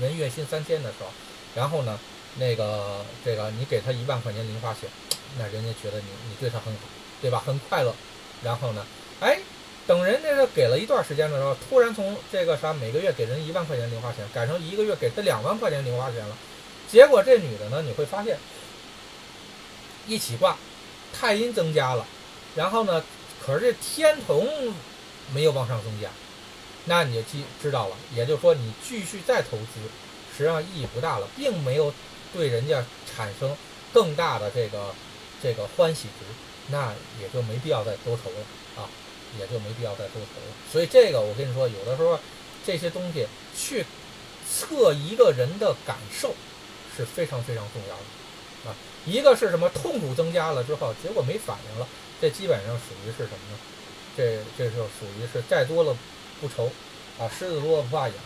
[0.00, 1.06] 人月薪三千的时候，
[1.54, 1.98] 然后呢，
[2.36, 4.90] 那个这个你给她一万块钱零花钱，
[5.38, 6.80] 那人家觉得你你对她很好，
[7.22, 7.40] 对吧？
[7.46, 7.94] 很快乐。
[8.42, 8.84] 然后呢，
[9.20, 9.38] 哎，
[9.88, 16.36] 等人家给了一段时间的时候，突然从这个啥每个月给人一万块钱零花钱，改成一个月给他两万块钱零花钱了。
[16.86, 18.38] 结果这女的呢，你会发现
[20.06, 20.58] 一起卦
[21.18, 22.06] 太阴增加了，
[22.54, 23.02] 然后呢，
[23.40, 24.46] 可是这天同
[25.32, 26.10] 没有往上增加，
[26.84, 29.80] 那你就记知道了，也就是说你继续再投资，
[30.36, 31.92] 实际上意义不大了，并没有
[32.34, 33.56] 对人家产生
[33.94, 34.94] 更大的这个
[35.42, 36.26] 这个欢喜值，
[36.68, 38.36] 那也就没必要再多投了
[38.76, 38.84] 啊，
[39.38, 40.54] 也就没必要再多投了。
[40.72, 42.18] 所以这个我跟你说，有的时候
[42.64, 43.84] 这些东西去
[44.48, 46.34] 测一个人的感受
[46.96, 48.74] 是非常非常重要的啊。
[49.04, 51.86] 一个是什么痛苦增加了之后，结果没反应了，
[52.20, 53.58] 这基本上属于是什么呢？
[54.16, 55.96] 这这就属于是债多了
[56.40, 56.70] 不愁
[57.18, 58.16] 啊，狮子多了不怕痒。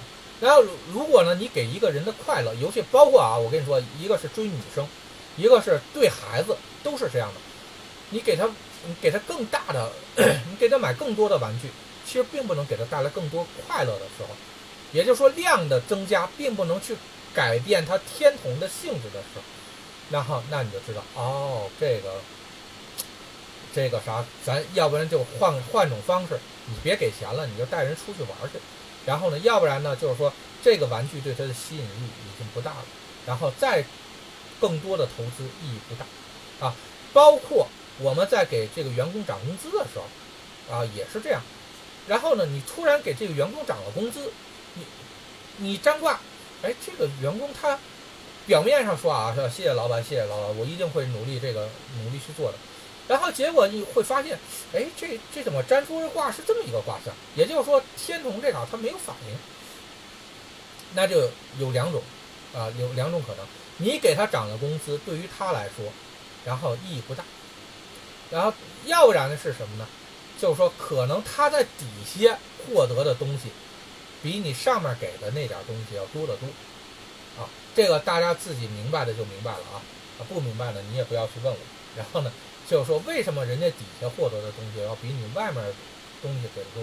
[0.41, 4.85] 然后如果呢，你给一个人的快乐，尤其包括啊，我跟你说，一个是追女生，
[5.37, 7.41] 一个是对孩子，都是这样的。
[8.11, 8.49] 你给他，
[8.87, 9.92] 你给他更大的，
[10.51, 11.71] 你给他买更多的玩具，
[12.05, 14.29] 其实并不能给他带来更多快乐的时候，
[14.92, 16.97] 也就是说量的增加并不能去
[17.33, 19.42] 改变他天同的性质的时候，
[20.11, 22.14] 然后那你就知道哦，这个
[23.73, 28.59] 这个啥，咱要不然就换换种方式，你别给钱了，你就带人出去玩去，
[29.07, 32.85] 然后呢，要不然呢，就是说这个玩具对他的吸引力已经不大了，
[33.27, 33.85] 然后再
[34.61, 36.66] 更多的投资意义不大。
[36.66, 36.75] 啊，
[37.12, 37.68] 包括。
[37.98, 41.40] 我们在给这个员工涨工资的时候，啊，也是这样。
[42.09, 44.33] 然后呢，你突然给这个员工涨了工资，
[44.74, 44.85] 你
[45.59, 46.18] 你占卦，
[46.62, 47.78] 哎，这个员工他
[48.46, 51.68] 表面上说啊，说谢谢老板，谢谢老板，我一定会努力这个
[52.02, 52.59] 努力去做的。
[53.09, 54.38] 然后结果你会发现，
[54.72, 57.14] 哎，这这怎么占出的卦是这么一个卦象？
[57.37, 59.37] 也就是说，天同这场他没有反应，
[60.94, 61.28] 那就
[61.59, 62.02] 有两种
[62.55, 63.46] 啊，有两种可能。
[63.78, 65.85] 你给他涨了工资，对于他来说，
[66.44, 67.24] 然后意义不大。
[68.33, 68.53] 然后，
[68.87, 69.87] 要不然呢是什么呢？
[70.40, 73.51] 就是说，可能他在底下获得的东西，
[74.23, 76.49] 比你上面给的那点东西要多得多，
[77.40, 79.79] 啊，这个大家自己明白的就明白了啊，
[80.29, 81.59] 不明白的你也不要去问我。
[81.95, 82.33] 然后呢，
[82.66, 85.62] 就是说，为什么人家底下获得的东西要比你外面
[86.23, 86.83] 东西给的多？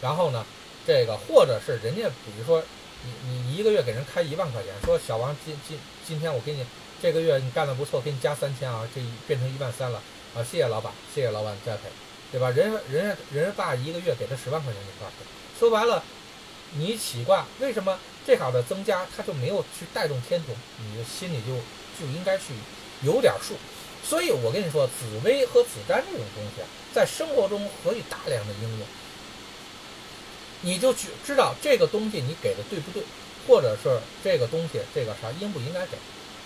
[0.00, 0.44] 然后呢，
[0.84, 2.62] 这个或者是人家，比如说，
[3.04, 6.66] 你你一个月给人开一万块钱，说小王今今今天我给你
[7.00, 10.02] 这个月你干的不错，给你加三千啊，这变成一万三了。
[10.34, 11.82] 啊，谢谢老板，谢谢老板栽培，
[12.30, 12.50] 对吧？
[12.50, 15.08] 人人家人爸一个月给他十万块钱一块，
[15.58, 16.02] 说白了，
[16.74, 20.54] 你起卦为什么这好的增加他就没有去带动天同？
[20.78, 21.56] 你的心里就
[22.00, 22.54] 就应该去
[23.02, 23.54] 有点数。
[24.02, 28.86] 所以我跟你说，紫薇和紫丹这种东西啊，在生活中可以大量的应用，
[30.62, 33.02] 你就去知道这个东西你给的对不对，
[33.46, 35.96] 或者是这个东西这个啥应不应该给，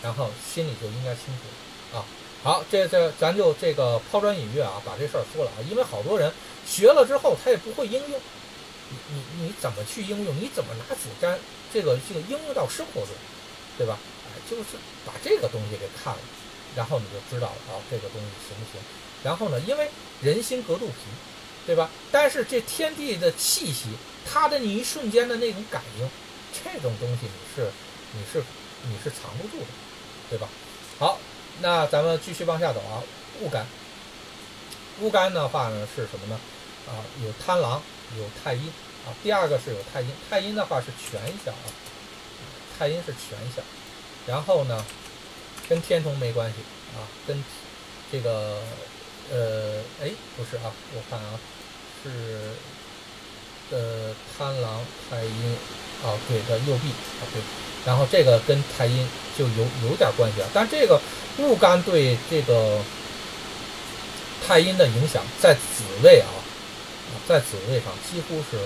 [0.03, 2.05] 然后心里就应该清楚啊。
[2.46, 6.32] 好，这这咱就这个抛砖引玉啊，把这事儿说了啊，因为好多人
[6.64, 8.20] 学了之后他也不会应用，
[8.88, 10.32] 你你你怎么去应用？
[10.37, 11.37] 你怎么拿纸粘
[11.74, 13.11] 这个这个应用到生活中，
[13.76, 13.98] 对吧？
[14.28, 16.20] 哎，就是把这个东西给看了，
[16.76, 18.80] 然后你就知道了啊，这个东西行不行？
[19.24, 19.90] 然后呢，因为
[20.22, 20.94] 人心隔肚皮，
[21.66, 21.90] 对吧？
[22.12, 23.87] 但是这天地的气息，
[24.24, 26.09] 它的你一瞬间的那种感应，
[26.62, 27.68] 这种东西你是
[28.12, 28.40] 你是
[28.85, 29.66] 你是藏不住的，
[30.30, 30.48] 对吧？
[31.00, 31.18] 好。
[31.61, 33.03] 那咱们继续往下走啊，
[33.40, 33.66] 戊干，
[35.01, 36.38] 戊干的话呢是什么呢？
[36.87, 37.83] 啊，有贪狼，
[38.19, 38.66] 有太阴
[39.07, 39.14] 啊。
[39.23, 41.66] 第二个是有太阴，太阴的话是全相啊，
[42.79, 43.64] 太阴是全相。
[44.27, 44.85] 然后呢，
[45.69, 46.57] 跟天同没关系
[46.95, 47.42] 啊，跟
[48.12, 48.61] 这个
[49.33, 51.40] 呃，哎，不是啊，我看啊，
[52.03, 52.53] 是
[53.71, 55.57] 呃贪狼太阴
[56.05, 57.40] 啊，对的右臂啊，对。
[57.87, 61.01] 然后这个跟太阴就有有点关系啊，但这个。
[61.38, 62.79] 戊干对这个
[64.46, 66.33] 太阴的影响，在子位啊，
[67.29, 68.57] 在子位上几乎是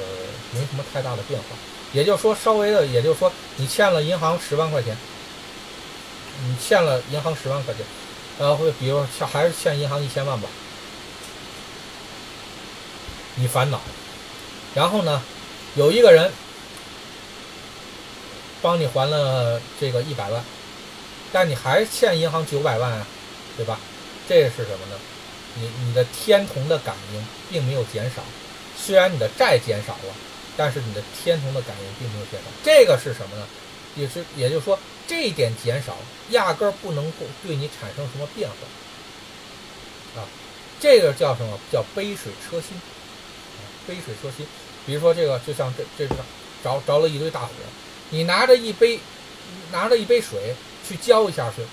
[0.52, 1.46] 没什么太大的变化。
[1.92, 4.96] 也就是说，稍微的，也就是说，你欠了银行十万块钱，
[6.46, 7.84] 你欠了银行十万块钱，
[8.38, 10.48] 呃，会比如欠还是欠银行一千万吧，
[13.34, 13.80] 你烦恼，
[14.76, 15.20] 然后呢，
[15.74, 16.30] 有一个人
[18.62, 20.42] 帮你还了这个一百万。
[21.32, 23.06] 但你还欠银行九百万啊，
[23.56, 23.78] 对吧？
[24.28, 24.96] 这是什么呢？
[25.54, 28.22] 你你的天同的感应并没有减少，
[28.76, 30.14] 虽然你的债减少了，
[30.56, 32.46] 但是你的天同的感应并没有减少。
[32.64, 33.46] 这个是什么呢？
[33.96, 35.96] 也是也就是说，这一点减少，
[36.30, 40.26] 压根儿不能够对你产生什么变化啊。
[40.80, 41.58] 这个叫什么？
[41.72, 42.80] 叫杯水车薪。
[43.86, 44.46] 杯水车薪。
[44.86, 46.20] 比如说这个，就像这这是
[46.62, 47.50] 着着了一堆大火，
[48.10, 49.00] 你拿着一杯
[49.72, 50.54] 拿着一杯水。
[50.90, 51.64] 去浇一下水，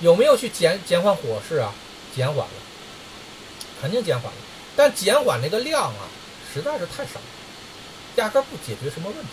[0.00, 1.74] 有没有去减减缓火势啊？
[2.14, 2.54] 减缓了，
[3.82, 4.38] 肯定减缓了，
[4.74, 6.08] 但减缓那个量啊，
[6.54, 7.20] 实在是太少，
[8.16, 9.28] 压根不解决什么问题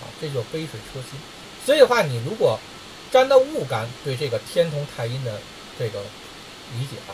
[0.00, 1.20] 啊，这就杯水车薪。
[1.66, 2.58] 所以的话，你如果
[3.10, 5.38] 沾到物感，对这个天同太阴的
[5.78, 6.00] 这个
[6.72, 7.12] 理解啊，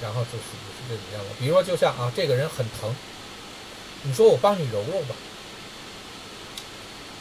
[0.00, 1.30] 然后就属于是这种样子。
[1.40, 2.94] 比如说，就像啊，这个人很疼，
[4.02, 5.16] 你说我帮你揉揉吧，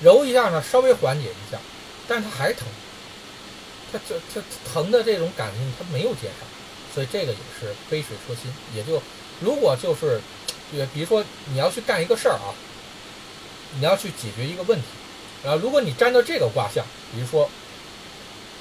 [0.01, 1.59] 揉一下呢，稍微缓解一下，
[2.07, 2.67] 但是他还疼，
[3.91, 4.41] 他这这
[4.71, 6.45] 疼的这种感觉他没有减少。
[6.93, 9.01] 所以这个也是杯水车薪，也就
[9.41, 10.21] 如果就是，
[10.71, 11.21] 也比如说
[11.51, 12.55] 你要去干一个事儿啊，
[13.75, 14.85] 你要去解决一个问题，
[15.43, 17.49] 然后如果你沾到这个卦象，比如说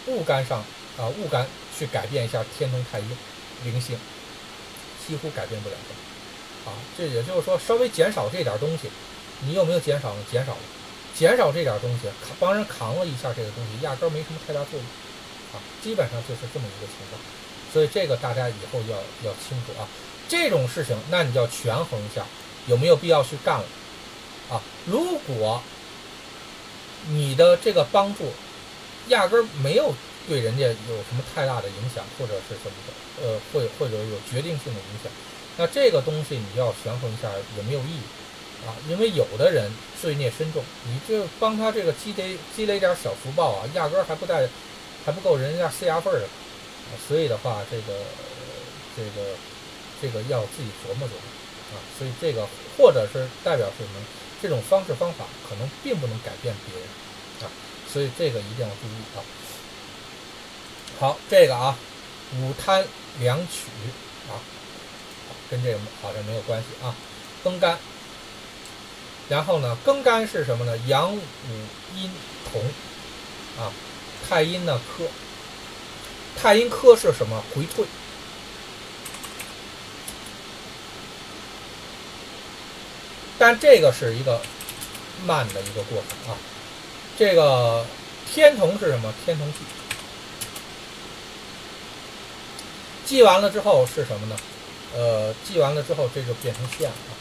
[0.06, 0.58] 戊干上
[0.98, 1.46] 啊，戊干
[1.78, 3.08] 去改变一下天同太阴
[3.64, 3.96] 灵星，
[5.06, 6.74] 几乎改变不了的啊。
[6.98, 8.90] 这也就是说稍微减少这点东西，
[9.46, 10.24] 你有没有减少呢？
[10.28, 10.58] 减少了，
[11.16, 14.82] 减少这点东西，扛帮人扛了一下这个东西，压根儿没什么太大作用
[15.52, 15.62] 啊。
[15.82, 17.20] 基本上就是这么一个情况。
[17.72, 18.96] 所以这个大家以后要
[19.28, 19.88] 要清楚啊，
[20.28, 22.24] 这种事情那你就要权衡一下，
[22.66, 23.64] 有没有必要去干了
[24.48, 24.62] 啊？
[24.86, 25.60] 如果
[27.08, 28.32] 你的这个帮助
[29.08, 29.92] 压根儿没有
[30.28, 35.10] 对人家有什么太大的影响，或者是什么的，呃，会或者有决定性的影响，
[35.56, 38.02] 那这个东西你要权衡一下有没有意义
[38.66, 38.74] 啊？
[38.88, 44.48] 因为有的人罪孽深重，你就帮他这个积累积累点小福报啊，压根儿还不带
[45.04, 46.26] 还不够人家塞牙缝儿的。
[47.08, 48.00] 所以的话，这个，
[48.96, 49.36] 这个，
[50.00, 51.80] 这个要自己琢磨琢磨啊。
[51.98, 52.46] 所以这个
[52.76, 54.00] 或者是代表什么？
[54.42, 56.86] 这种方式方法可能并不能改变别人
[57.42, 57.50] 啊。
[57.90, 59.24] 所以这个一定要注意啊。
[61.00, 61.76] 好，这个啊，
[62.38, 62.84] 五贪
[63.20, 63.68] 两取
[64.28, 64.38] 啊，
[65.50, 66.94] 跟这个好像没有关系啊。
[67.44, 67.78] 庚干，
[69.28, 70.76] 然后呢，庚干是什么呢？
[70.86, 71.20] 阳、午、
[71.96, 72.10] 阴、
[72.50, 72.60] 同
[73.58, 73.72] 啊，
[74.28, 75.04] 太阴呢克。
[76.36, 77.42] 太阴科是什么？
[77.54, 77.86] 回退，
[83.38, 84.40] 但这个是一个
[85.24, 86.36] 慢的一个过程啊。
[87.16, 87.86] 这个
[88.30, 89.14] 天同是什么？
[89.24, 89.58] 天同忌，
[93.06, 94.36] 记完了之后是什么呢？
[94.96, 97.13] 呃，记完了之后这就变成线了。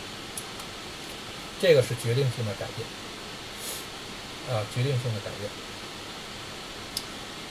[1.63, 2.85] 这个是决定性的改变
[4.51, 5.31] 啊，决定性的改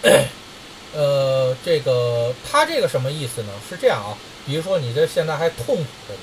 [0.04, 0.28] 变。
[0.92, 3.52] 呃，这个他这个什么意思呢？
[3.66, 4.12] 是这样啊，
[4.44, 6.20] 比如说你这现在还痛苦着呢，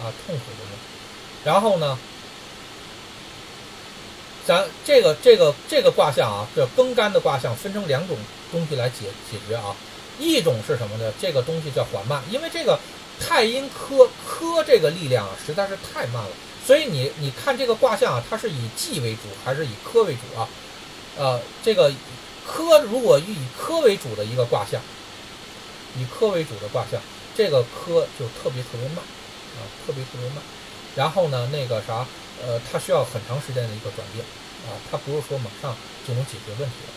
[0.00, 0.78] 啊，痛苦着呢，
[1.44, 1.98] 然后呢，
[4.46, 8.16] 咱这个这个这个卦象啊，这庚干的卦象分成两种
[8.52, 9.74] 东西来解解决啊，
[10.20, 11.12] 一种是什么呢？
[11.20, 12.78] 这个东西叫缓慢，因为这个
[13.18, 16.30] 太阴科科这个力量啊实在是太慢了，
[16.66, 20.48] 所以你你看这个卦象啊，它是以忌为主还是以科为主啊？
[21.18, 21.92] 呃，这个。
[22.46, 24.80] 科如果以科为主的一个卦象，
[25.96, 27.00] 以科为主的卦象，
[27.36, 28.96] 这个科就特别特别慢
[29.54, 30.38] 啊，特别特别慢。
[30.96, 32.04] 然后呢，那个啥，
[32.42, 34.24] 呃，它需要很长时间的一个转变
[34.66, 35.76] 啊，它不是说马上
[36.08, 36.92] 就能解决问题的。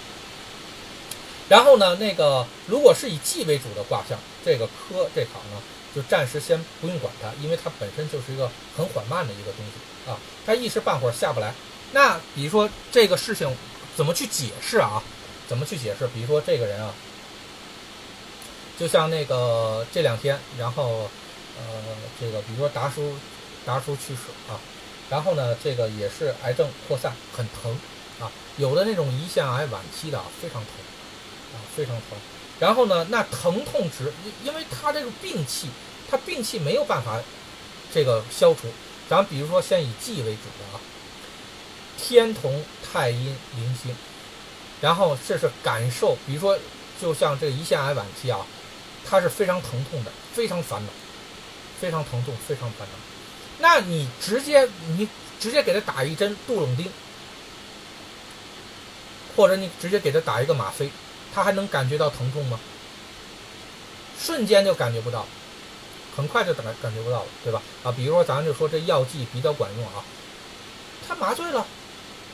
[1.50, 5.62] 然后呢，那个如果是以忌为主的卦象，这个科这行呢，
[5.96, 11.54] 就暂时先不用管它，因为它本身就是一个很缓慢的一个东西啊，它一时半会儿下不来。
[11.92, 13.56] 那比如说这个事情
[13.96, 15.04] 怎么去解释啊？
[15.48, 16.08] 怎么去解释？
[16.08, 16.94] 比如说这个人啊，
[18.80, 21.10] 就像那个这两天，然后
[21.58, 21.64] 呃，
[22.20, 23.14] 这个比如说达叔，
[23.66, 24.58] 达叔去世啊，
[25.10, 27.78] 然后呢，这个也是癌症扩散，很疼
[28.20, 30.72] 啊，有的那种胰腺癌晚期的啊非常疼
[31.54, 32.18] 啊，非常疼。
[32.64, 35.68] 然后呢，那疼痛值，因为他这个病气，
[36.10, 37.22] 他病气没有办法
[37.94, 38.70] 这个消除。
[39.10, 40.80] 咱比如说先以忌为主的啊，
[41.98, 43.94] 天同太阴灵星。
[44.80, 46.58] 然后这是感受，比如说，
[47.02, 48.40] 就像这个胰腺癌晚期啊，
[49.06, 50.90] 它是非常疼痛的，非常烦恼，
[51.82, 52.96] 非常疼痛，非常烦恼。
[53.60, 56.90] 那你直接你直接给他打一针杜冷丁，
[59.36, 60.90] 或者你直接给他打一个吗啡，
[61.34, 62.60] 他还能感觉到疼痛吗？
[64.20, 65.26] 瞬间就感觉不到，
[66.16, 67.62] 很快就感感觉不到了，对吧？
[67.84, 70.04] 啊，比如说咱就说这药剂比较管用啊，
[71.06, 71.66] 他麻醉了，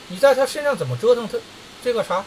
[0.09, 1.37] 你在他身上怎么折腾他，
[1.83, 2.23] 这个啥？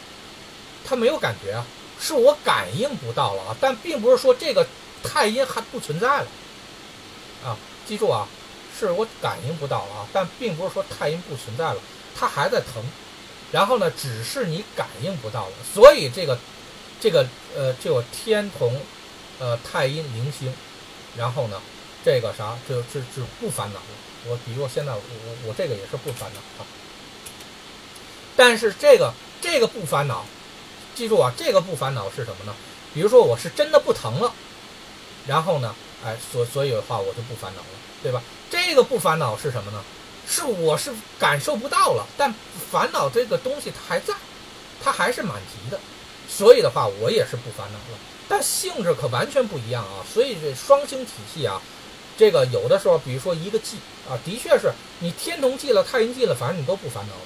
[0.83, 1.65] 他没有感觉啊，
[1.97, 4.67] 是我感应不到了啊，但并不是说这个
[5.01, 6.27] 太阴还不存在了
[7.45, 7.55] 啊，
[7.85, 8.27] 记住啊，
[8.77, 11.79] 是我感应不到了啊，但并不是说太阴不存在了，
[12.13, 12.83] 它还在疼，
[13.51, 16.37] 然后呢，只是你感应不到了，所以这个
[17.03, 18.79] 这个呃，这个天同
[19.37, 20.53] 呃太阴灵星，
[21.17, 21.61] 然后呢，
[22.05, 23.85] 这个啥就就就不烦恼了。
[24.25, 26.65] 我比如我现在我我我这个也是不烦恼啊，
[28.37, 30.23] 但是这个这个不烦恼。
[30.95, 32.55] 记住啊，这个不烦恼是什么呢？
[32.93, 34.33] 比如说我是真的不疼了，
[35.27, 35.75] 然后呢，
[36.05, 37.67] 哎，所所以的话我就不烦恼了，
[38.01, 38.23] 对吧？
[38.49, 39.83] 这个不烦恼是什么呢？
[40.25, 42.33] 是我是感受不到了，但
[42.71, 44.13] 烦恼这个东西它还在，
[44.81, 45.77] 它还是满级的，
[46.35, 47.99] 所以的话我也是不烦恼了。
[48.27, 51.61] 但性质可完全不一样啊，所以这双星体系啊，
[52.17, 53.77] 这个有的时候，比如说一个忌
[54.09, 57.21] 啊，的确是你天同忌了、太阴忌了，反正你都不烦恼了，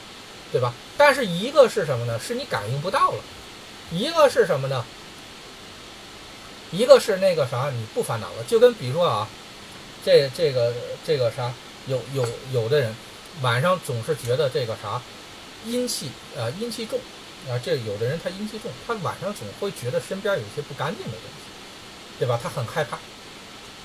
[0.51, 0.73] 对吧？
[0.97, 2.19] 但是一个是什么呢？
[2.19, 3.23] 是你感应不到了，
[3.91, 4.83] 一个是什么呢？
[6.71, 9.27] 一个是那个啥，你不烦恼了，就跟比如说啊，
[10.03, 10.73] 这这个
[11.05, 11.53] 这个啥，
[11.85, 12.93] 有有有的人
[13.41, 15.01] 晚上总是觉得这个啥
[15.65, 16.99] 阴气啊阴气重
[17.49, 22.39] 啊，这有的人他阴气重，他晚上总会觉得身边有一些不干净的东西，对吧？
[22.41, 22.97] 他很害怕，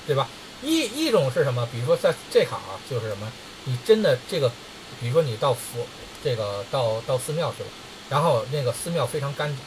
[0.05, 0.27] 对吧？
[0.61, 1.67] 一一种是什么？
[1.71, 3.31] 比如说在这卡啊，就是什么？
[3.65, 4.49] 你真的这个，
[4.99, 5.85] 比如说你到佛
[6.23, 7.69] 这个到到寺庙去了，
[8.09, 9.57] 然后那个寺庙非常干净，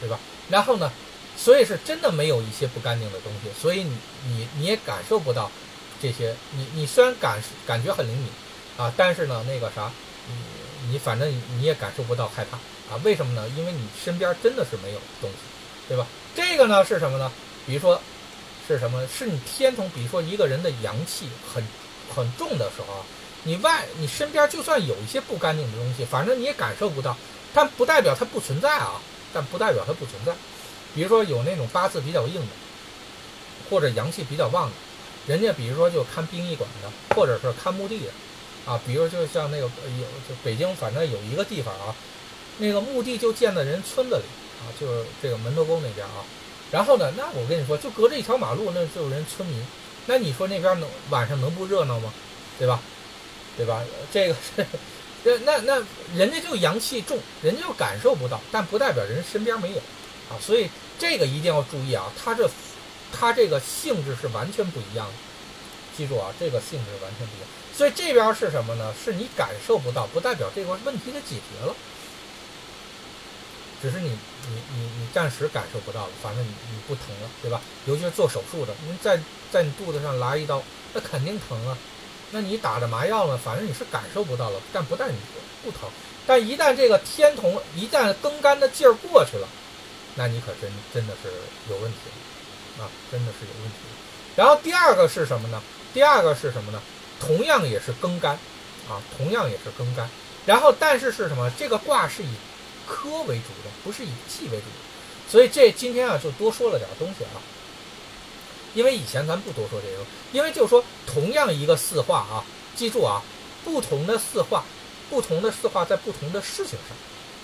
[0.00, 0.18] 对吧？
[0.48, 0.90] 然后呢？
[1.36, 5.50] 所以是真的没有一些不干净的东西，所以你你你也感受不到
[6.00, 6.32] 这些。
[6.52, 8.28] 你你虽然感感觉很灵敏
[8.76, 9.90] 啊，但是呢，那个啥，
[10.28, 12.56] 你你反正你也感受不到害怕
[12.90, 13.00] 啊？
[13.04, 13.48] 为什么呢？
[13.56, 15.36] 因为你身边真的是没有东西，
[15.88, 16.06] 对吧？
[16.34, 17.30] 这个呢是什么呢？
[17.66, 18.00] 比如说
[18.66, 19.06] 是什么？
[19.06, 21.62] 是你天同，比如说一个人的阳气很
[22.14, 23.00] 很重的时候啊，
[23.44, 27.16] 你外你身边就算有一些不干净的东西，反正你也感受不到，
[27.52, 29.00] 但不代表它不存在啊，
[29.32, 30.32] 但不代表它不存在。
[30.94, 32.46] 比如说有那种八字比较硬的，
[33.68, 34.74] 或者阳气比较旺的，
[35.26, 38.10] 人家比如说就看殡仪馆的，或者是看墓地的，
[38.64, 41.94] 啊，比如就像那个有就北京反正有一个地方啊，
[42.58, 44.22] 那个墓地就建在人村子里
[44.60, 46.24] 啊，就是这个门头沟那边啊。
[46.70, 49.64] 然后呢，那我跟你说，就隔着一条马路，那就是人村民，
[50.06, 52.12] 那你说那边能晚上能不热闹吗？
[52.58, 52.80] 对吧？
[53.56, 53.82] 对吧？
[54.12, 54.66] 这个是，
[55.24, 55.82] 这那那
[56.14, 59.78] 人家就阳气重，人家就感受不到，但不代表人身边没有
[60.28, 60.68] 啊，所以。
[60.96, 62.48] 这个一定要注意啊，它这，
[63.12, 65.12] 它这个性质是完全不一样的，
[65.96, 67.48] 记住啊，这个性质完全不一样。
[67.76, 68.94] 所以这边是什么呢？
[69.04, 71.74] 是你感受不到，不代表这个问题就解决了，
[73.84, 74.08] 只是你
[74.48, 77.60] 你你你暂时感受不到了，反正你你不疼了，对吧？
[77.84, 79.20] 尤其是做手术的，你在
[79.52, 80.62] 在你肚子上拉一刀，
[80.94, 81.76] 那肯定疼啊。
[82.30, 85.16] 那你打着麻药呢，反正你是感受不到了，但不但你
[85.62, 85.80] 不疼，
[86.26, 89.46] 但一旦这个天同，一旦更干的劲儿过去了。
[90.14, 91.28] 那你可真真的是
[91.68, 91.98] 有问题
[92.78, 93.76] 了，啊，真的是有问题。
[94.34, 95.60] 然后第二个是什么呢？
[95.92, 96.80] 第二个是什么呢？
[97.20, 98.32] 同样也是庚干，
[98.88, 100.08] 啊，同样也是庚干。
[100.46, 101.50] 然后但是是什么？
[101.58, 102.34] 这个卦是以
[102.86, 105.28] 科为主的，不是以技为主的。
[105.28, 107.40] 所以这今天啊就多说了点东西啊，
[108.74, 112.44] 因为以前咱不多说这个，因为就是说同样一个四化啊，
[112.76, 113.22] 记住啊，
[113.64, 114.64] 不同的四化，
[115.08, 116.96] 不同的四化在不同的事情上，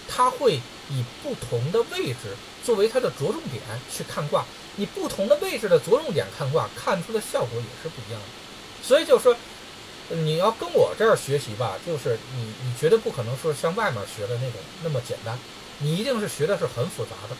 [0.09, 0.61] 它会
[0.91, 2.37] 以不同的位置。
[2.63, 4.45] 作为它的着重点去看卦，
[4.77, 8.27] 你不同的位置的着重点看卦，看出的效果也是不一样的。
[8.87, 9.35] 所以就是说，
[10.11, 15.39] 你要跟我这儿学习吧，就是你你绝对不可能说像外面学的那种那么简单，
[15.79, 17.37] 你一定是学的是很复杂的。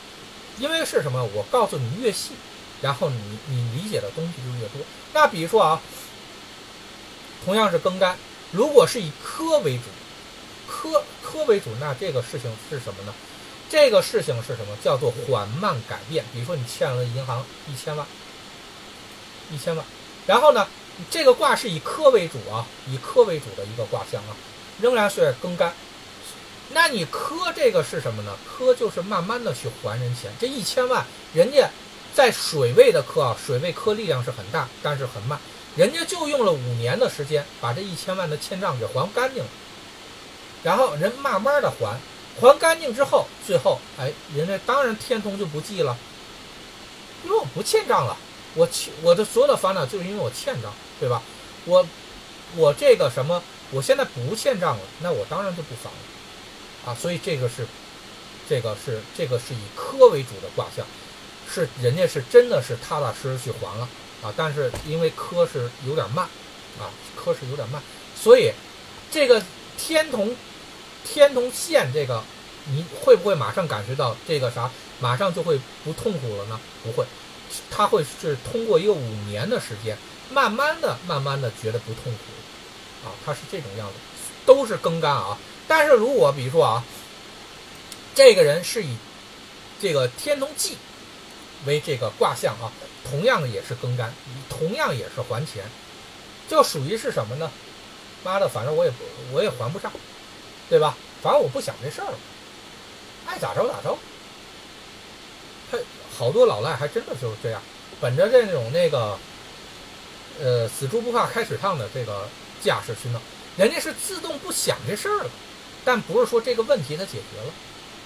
[0.59, 1.25] 因为是什么？
[1.35, 2.33] 我告诉你越细，
[2.83, 4.81] 然后你你理解的东西就越多。
[5.13, 5.81] 那比如说啊，
[7.45, 8.17] 同样是更干，
[8.53, 9.85] 如果是以科为主，
[10.69, 13.15] 科科为主，那这个事情是什么呢？
[13.71, 14.77] 这个事情是什么？
[14.85, 16.25] 叫做缓慢改变。
[16.33, 18.07] 比如说，你欠了银行一千万，
[19.51, 19.85] 一千万，
[20.27, 20.67] 然后呢，
[21.11, 24.37] 这个卦是以科为主啊，以科为主的一个卦象啊，
[24.81, 25.73] 仍然是庚干。
[26.71, 28.37] 那你科这个是什么呢？
[28.45, 30.31] 科就是慢慢的去还人钱。
[30.41, 31.69] 这一千万，人家
[32.15, 35.39] 在水位的科啊，水位科力量是很大，但是很慢，
[35.77, 39.49] 人家就用了五年的时间把这一千万的欠账给还干净了，
[40.63, 41.99] 然后人慢慢的还。
[42.41, 45.95] 还干净之后，最后，哎，人家当然天同就不记了，
[47.25, 48.17] 因为我不欠账了，
[48.55, 51.23] 我欠我的所有的烦恼就是因为我欠账，对吧？
[51.65, 51.85] 我
[52.57, 57.67] 我这个什么，我现在不欠账了，那我当然就不烦了，啊，所以这个是，
[58.49, 60.87] 这个是这个是以科为主的卦象，
[61.51, 63.89] 是人家是真的是踏踏实实去还了
[64.23, 66.27] 啊，但是因为科是有点慢，
[66.79, 67.83] 啊，科是有点慢，
[68.15, 68.53] 所以
[69.11, 69.43] 这个
[69.77, 70.37] 天同。
[71.03, 72.23] 天同线这个，
[72.67, 74.71] 你会不会马上感觉到这个啥？
[75.01, 76.61] 马上就会不痛苦了呢？
[76.85, 77.07] 不会，
[77.71, 79.97] 他会是通过一个五年的时间，
[80.31, 83.95] 慢慢的、慢慢的觉得不痛苦，啊，他是这种样子，
[84.47, 85.37] 都是庚干啊。
[85.69, 86.85] 但是如果比如说啊，
[88.15, 88.97] 这个人是以
[89.81, 90.79] 这个天同忌
[91.67, 92.73] 为这个卦象啊，
[93.09, 94.15] 同样的也是庚干，
[94.49, 95.65] 同样也是还钱，
[96.49, 97.51] 就属于是什么呢？
[98.25, 98.93] 妈的，反正我也，
[99.33, 99.93] 我也还不上。
[100.69, 100.97] 对吧？
[101.21, 102.15] 反正我不想这事儿了，
[103.27, 103.99] 爱咋着咋着，
[105.69, 105.77] 他
[106.17, 107.61] 好多老赖还真的就是这样，
[108.01, 109.19] 本着这种那个，
[110.41, 112.27] 呃，死猪不怕开水烫的这个
[112.63, 113.21] 架势去弄，
[113.57, 115.31] 人家是自动不想这事儿了，
[115.85, 117.53] 但不是说这个问题它解决了，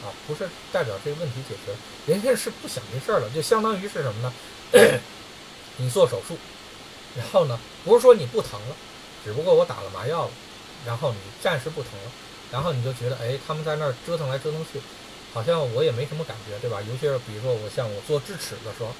[0.06, 4.32] 啊，不是代表这个问题解决了，人家是不想这事儿了，就相当于是什么呢？
[5.78, 6.36] 你做手术，
[7.16, 8.76] 然后呢，不是说你不疼了，
[9.24, 10.30] 只不过我打了麻药了，
[10.86, 12.10] 然后你暂时不疼了，
[12.50, 14.80] 然后你就觉得，哎，他们在那儿折腾来折腾去。
[15.32, 16.80] 好像我也没什么感觉，对吧？
[16.82, 18.94] 尤其是比如说我像我做智齿的时候，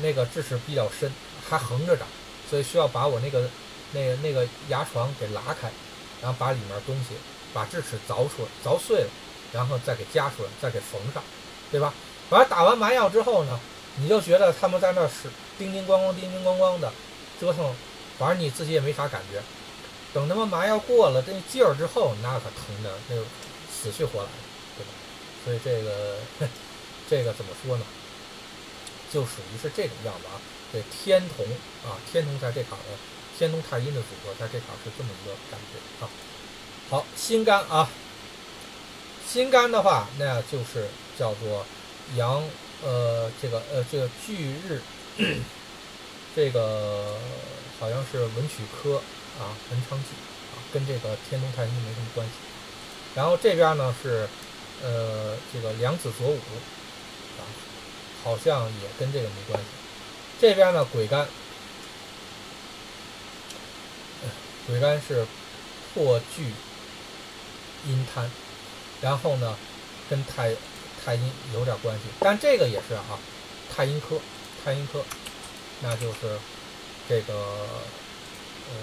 [0.00, 1.12] 那个智齿比较深，
[1.50, 2.06] 还横着长，
[2.48, 3.48] 所以需要把我那个
[3.92, 5.70] 那个那个牙床给拉开，
[6.22, 7.14] 然后把里面东西
[7.52, 9.08] 把智齿凿出来、凿碎了，
[9.52, 11.22] 然后再给夹出来，再给缝上，
[11.70, 11.92] 对吧？
[12.30, 13.58] 反正打完麻药之后呢，
[13.96, 16.92] 你就觉得他们在那是叮叮咣咣、叮叮咣咣的
[17.40, 17.74] 折腾，
[18.18, 19.42] 反正你自己也没啥感觉。
[20.12, 23.22] 等他们麻药过了这劲儿之后，那可疼的那个
[23.70, 24.28] 死去活来
[24.76, 24.90] 对吧。
[25.44, 26.16] 所以这个，
[27.08, 27.84] 这个怎么说呢？
[29.12, 30.40] 就属于是 这种样子啊。
[30.72, 31.44] 这天同
[31.84, 32.84] 啊，天同在这场的
[33.38, 36.08] 天同太阴的组合，在这场是这么一个感觉啊。
[36.90, 37.88] 好，心肝啊，
[39.26, 40.88] 心肝的话，那就是
[41.18, 41.64] 叫做
[42.16, 42.42] 阳，
[42.82, 44.80] 呃，这个呃，这个巨日，
[46.34, 47.16] 这个
[47.78, 48.96] 好像是文曲科
[49.38, 50.10] 啊，文昌忌
[50.54, 52.32] 啊，跟这个天同太阴没什么关系。
[53.14, 54.28] 然后这边呢是。
[54.80, 56.38] 呃，这个梁子左午
[57.36, 57.42] 啊，
[58.22, 59.68] 好像也跟这个没关系。
[60.40, 61.26] 这边呢，鬼干，
[64.66, 65.26] 鬼干是
[65.92, 66.52] 破巨
[67.86, 68.30] 阴贪，
[69.00, 69.56] 然后呢，
[70.08, 70.54] 跟太
[71.04, 73.18] 太阴有点关系，但这个也是啊，
[73.74, 74.20] 太阴科，
[74.64, 75.02] 太阴科，
[75.82, 76.38] 那就是
[77.08, 77.34] 这个
[78.70, 78.76] 呃，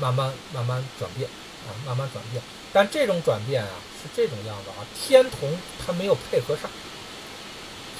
[0.00, 1.28] 慢慢慢慢转变
[1.66, 2.42] 啊，慢慢转变。
[2.72, 3.70] 但这种转变啊，
[4.02, 6.70] 是这种样子啊，天同它没有配合上，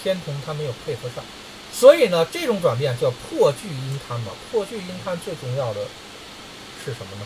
[0.03, 1.25] 天同它没有配合上，
[1.73, 4.33] 所以呢，这种转变叫破巨阴贪嘛。
[4.51, 5.81] 破巨阴贪最重要的
[6.85, 7.23] 是什么呢？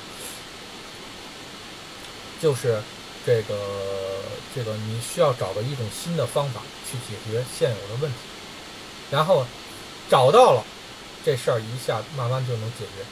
[2.40, 2.80] 就是
[3.24, 3.54] 这个
[4.54, 8.18] 这个你需要找到一种新的方法去解决现有的问题，
[9.10, 9.46] 然后
[10.10, 10.62] 找到了
[11.24, 13.04] 这事儿一下慢慢就能解决，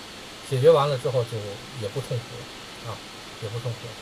[0.51, 1.39] 解决完了之后就
[1.81, 2.97] 也不痛苦了啊，
[3.43, 3.93] 也不痛苦了。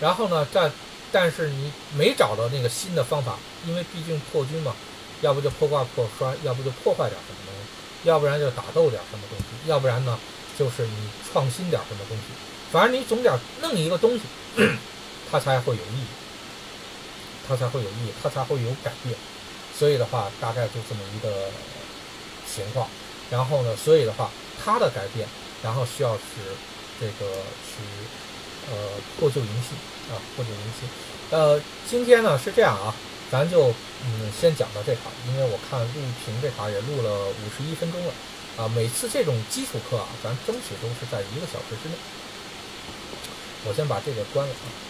[0.00, 0.72] 然后呢，但
[1.12, 3.36] 但是你没找到那个新的方法，
[3.66, 4.74] 因为毕竟破军嘛，
[5.20, 10.18] 要不就破卦破摔，要不就破坏点什么东西，要不然就打斗点什么东西，要不然呢
[10.58, 12.22] 就是你创新点什么东西，
[12.70, 14.22] 反正你总得弄一个东西，
[15.30, 16.06] 它才会有意义，
[17.48, 19.16] 它才会有意义，它才会有改变。
[19.76, 21.50] 所以的话，大概就这么一个
[22.46, 22.88] 情况。
[23.30, 24.30] 然后呢，所以的话，
[24.62, 25.28] 它的改变，
[25.62, 26.22] 然后需要是
[27.00, 27.32] 这个
[27.66, 27.82] 去。
[28.70, 28.76] 呃，
[29.18, 29.78] 破旧迎新
[30.14, 30.86] 啊，破旧迎新。
[31.30, 31.58] 呃，
[31.88, 32.94] 今天呢是这样啊，
[33.30, 33.68] 咱就
[34.04, 38.12] 嗯先讲到这块，因为我看录屏这块也录了五十一分钟了
[38.56, 38.68] 啊。
[38.74, 41.94] 每次这种基础课啊，咱争取都是在一个小时之内。
[43.66, 44.87] 我先把这个关了啊。